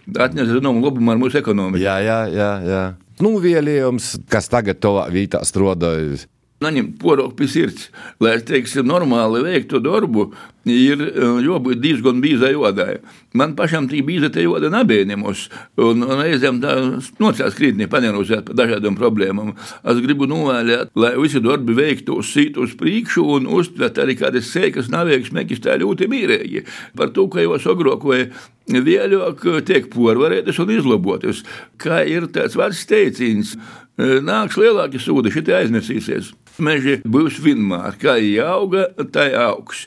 Atņemt 0.10 0.50
zināmu 0.50 0.82
labumu 0.82 1.14
ar 1.14 1.20
mūsu 1.22 1.38
ekonomiku. 1.40 1.84
Jā, 1.84 2.00
jā, 2.02 2.20
jā. 2.34 2.52
jā. 2.66 2.84
Nu, 3.22 3.36
vielījums, 3.42 4.16
kas 4.32 4.50
tagad 4.50 4.82
to 4.82 4.98
vītā 5.14 5.44
strādājas 5.46 6.28
naņemt 6.62 6.98
poroku 7.02 7.40
pie 7.40 7.50
sirds. 7.50 7.90
Lai, 8.22 8.36
teiksim, 8.46 8.86
normāli 8.88 9.44
veiktu 9.46 9.82
darbu, 9.84 10.30
ir 10.70 11.02
jābūt 11.46 11.82
diezgan 11.82 12.22
bīzai 12.22 12.52
jodai. 12.54 13.00
Man 13.34 13.56
pašam 13.58 13.88
tī 13.90 14.02
bīza 14.06 14.30
te 14.34 14.44
joda 14.44 14.70
nebija 14.70 15.08
nemus, 15.10 15.48
un, 15.80 16.04
un 16.04 16.22
reizēm 16.22 16.60
tā 16.62 16.76
nocās 17.22 17.58
krītni 17.58 17.90
panervozēt 17.92 18.46
par 18.50 18.60
dažādām 18.62 18.98
problēmām. 19.00 19.54
Es 19.82 20.02
gribu 20.04 20.28
novēlēt, 20.30 20.94
lai 20.96 21.14
visi 21.18 21.42
darbi 21.44 21.76
veiktu 21.78 22.20
uz 22.22 22.32
sītu 22.36 22.66
uz 22.68 22.76
priekšu 22.78 23.26
un 23.38 23.50
uztvert 23.50 24.02
arī 24.04 24.18
kādas 24.20 24.52
sēkas 24.54 24.92
naveiksmēkis 24.94 25.64
tā 25.64 25.80
ļoti 25.82 26.10
mīrēji. 26.12 26.66
Par 26.98 27.14
to, 27.16 27.28
ka 27.32 27.42
jau 27.42 27.60
sagrokoja 27.62 28.30
vēļāk 28.72 29.46
tiek 29.68 29.88
porvarētas 29.92 30.60
un 30.62 30.76
izlabotas. 30.76 31.46
Kā 31.82 32.04
ir 32.08 32.30
tāds 32.32 32.56
vārds 32.60 32.86
teicīns, 32.88 33.56
nāks 33.98 34.60
lielāki 34.60 35.02
sūdi, 35.02 35.32
šitie 35.34 35.56
aiznesīsies. 35.58 36.32
Meži 36.62 36.98
būs 37.08 37.40
vienmēr, 37.42 37.96
kā 38.02 38.18
auga, 38.44 38.90
tā 39.14 39.30
augs. 39.40 39.86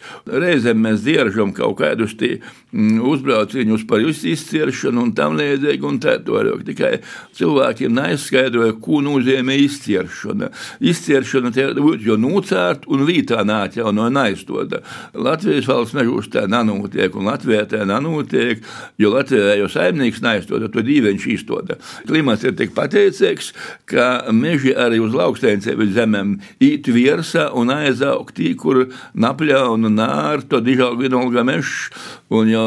Reizēm 0.64 0.80
mēs 0.80 1.02
dieržam 1.04 1.52
kaut 1.52 1.76
kādus 1.82 2.14
mm, 2.16 3.00
uzbraucienus 3.04 3.84
par 3.86 4.00
izciršanu 4.00 5.02
un 5.02 5.12
tam 5.12 5.36
līdzīgi, 5.36 5.84
un 5.84 5.98
tā. 6.00 6.16
Tikai 6.64 7.00
cilvēkiem 7.36 7.92
neizskaidroja, 7.92 8.76
ko 8.80 9.02
nozīmē 9.04 9.56
izciršana. 9.60 10.48
Izciršana 10.80 11.52
būtu 11.76 12.08
jau 12.08 12.16
nocērt 12.16 12.86
un 12.88 13.04
vītā 13.04 13.42
nāķauno 13.44 14.08
neizstoda. 14.14 14.80
Latvijas 15.12 15.68
valsts 15.68 15.96
mežos 15.98 16.30
tā 16.32 16.46
nanotiek, 16.48 17.14
un 17.14 17.28
Latvijā 17.28 17.66
tā 17.68 17.84
nanotiek, 17.84 18.64
jo 18.98 19.12
Latvijā 19.12 19.58
jau 19.60 19.68
saimnieks 19.68 20.22
neizstoda, 20.24 20.70
to 20.72 20.84
dīveņš 20.86 21.28
izstoda. 21.34 21.76
Klimats 22.08 22.46
ir 22.46 22.56
tik 22.56 22.72
pateicīgs, 22.76 23.52
ka 23.90 24.32
meži 24.32 24.72
arī 24.72 25.02
uz 25.04 25.12
lauksteinicēm 25.12 25.84
zemēm 25.92 26.34
īt 26.64 26.88
virsā 26.94 27.50
un 27.52 27.74
aizaugt 27.74 28.38
tī, 28.38 28.54
kur 28.56 28.86
napļauna 29.12 29.92
nār, 29.92 30.44
to 30.54 30.62
dižāgu 30.62 31.02
vienalga 31.02 31.42
mešs. 31.46 31.90
Un, 32.30 32.50
ja 32.52 32.64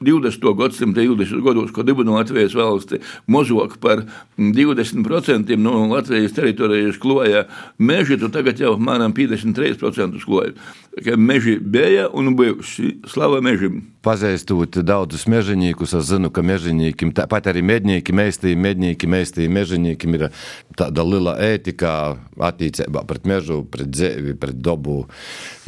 20. 0.00 0.56
gadsimta 0.56 1.00
20. 1.00 1.40
gados, 1.44 1.72
kad 1.72 1.86
dibināja 1.88 2.20
Latvijas 2.20 2.54
valsti, 2.56 3.00
mazāk 3.32 3.78
par 3.80 4.02
20% 4.36 5.56
no 5.56 5.86
Latvijas 5.88 6.36
teritorijas 6.36 6.98
kloja 7.00 7.46
meži, 7.78 8.18
tad 8.20 8.34
tagad 8.36 8.60
jau 8.60 8.74
apmēram 8.76 9.14
53% 9.16 10.20
kloja. 10.24 10.52
Meži 11.16 11.58
bija 11.60 12.08
un 12.12 12.36
bijuši 12.36 12.94
slava 13.08 13.40
mežam. 13.44 13.82
Pazīstot 14.06 14.78
daudzus 14.86 15.26
mežģīniekus, 15.28 15.96
es 15.98 16.06
zinu, 16.08 16.30
ka 16.32 16.44
mežģīniekiem, 16.46 17.10
tāpat 17.16 17.50
arī 17.50 17.64
mednieki, 17.66 18.14
meistī, 18.16 18.54
mednieki, 18.56 19.08
meistī, 19.10 19.48
mežģīniekiem 19.52 20.16
ir 20.16 20.28
tāda 20.78 21.04
liela 21.04 21.34
ētika 21.42 21.90
attiecībā 22.38 23.02
pret 23.08 23.26
mežu, 23.28 23.62
pret 23.68 23.90
dzēvi, 23.90 24.36
pret 24.40 24.60
dabu. 24.62 25.02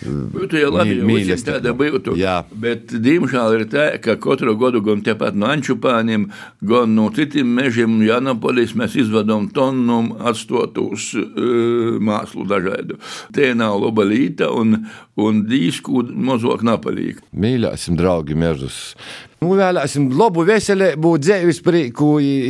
Būtu 0.05 0.61
jau 0.63 0.71
labi, 0.77 1.01
ja 1.27 1.37
tāda 1.49 1.75
būtu. 1.77 2.15
Jā. 2.17 2.39
Bet, 2.53 2.93
diemžēl, 2.93 3.59
ir 3.59 3.67
tā, 3.73 3.89
ka 4.05 4.18
katru 4.23 4.57
gadu 4.59 4.83
gan 4.85 5.03
tepat 5.07 5.37
no 5.39 5.49
Ančupāniem, 5.51 6.29
gan 6.61 6.95
no 6.97 7.09
citiem 7.15 7.51
mežiem 7.59 8.01
Janapolis 8.07 8.75
mēs 8.79 8.97
izvadām 9.01 9.49
tonnum 9.55 10.13
atstotus 10.31 11.11
uh, 11.19 11.99
māslu 12.03 12.47
dažādu. 12.49 12.99
Te 13.35 13.53
nav 13.59 13.81
laba 13.85 14.07
līta 14.09 14.51
un, 14.55 14.85
un 15.19 15.45
dīsku 15.49 16.05
mazāk 16.13 16.67
napalīk. 16.67 17.23
Mīļāsim, 17.33 17.99
draugi, 17.99 18.37
mežus. 18.39 18.97
Novēlēsim 19.39 20.09
labu 20.19 20.43
veselību, 20.49 21.13
dzīves 21.23 21.61
prieku, 21.63 22.09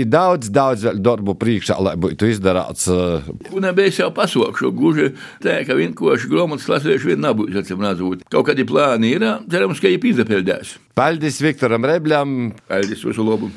daudz, 0.08 0.48
daudz 0.48 0.86
darbu 1.04 1.34
priekšā, 1.36 1.76
lai 1.84 1.92
būtu 2.00 2.30
izdarīts. 2.32 2.88
Un 3.52 3.68
mēs 3.76 4.00
jau 4.00 4.08
pasaukšu, 4.16 4.72
gluži 4.72 5.10
tā, 5.44 5.58
ka 5.68 5.76
vienkārši 5.76 6.32
grāmatas 6.32 6.68
lasījuši 6.72 7.12
vien 7.12 7.24
nebūs, 7.26 7.60
acīm 7.60 7.84
redzot. 7.84 8.24
Kaut 8.32 8.48
kādi 8.48 8.64
plāni 8.68 9.12
ir, 9.18 9.26
cerams, 9.52 9.84
ka 9.84 9.92
viņi 9.92 10.14
izdepildēs. 10.14 10.78
Paldies 10.96 11.42
Viktoram 11.44 11.84
Rebļam! 11.84 12.38
Paldies, 12.72 13.04
visu 13.04 13.26
labu! 13.26 13.52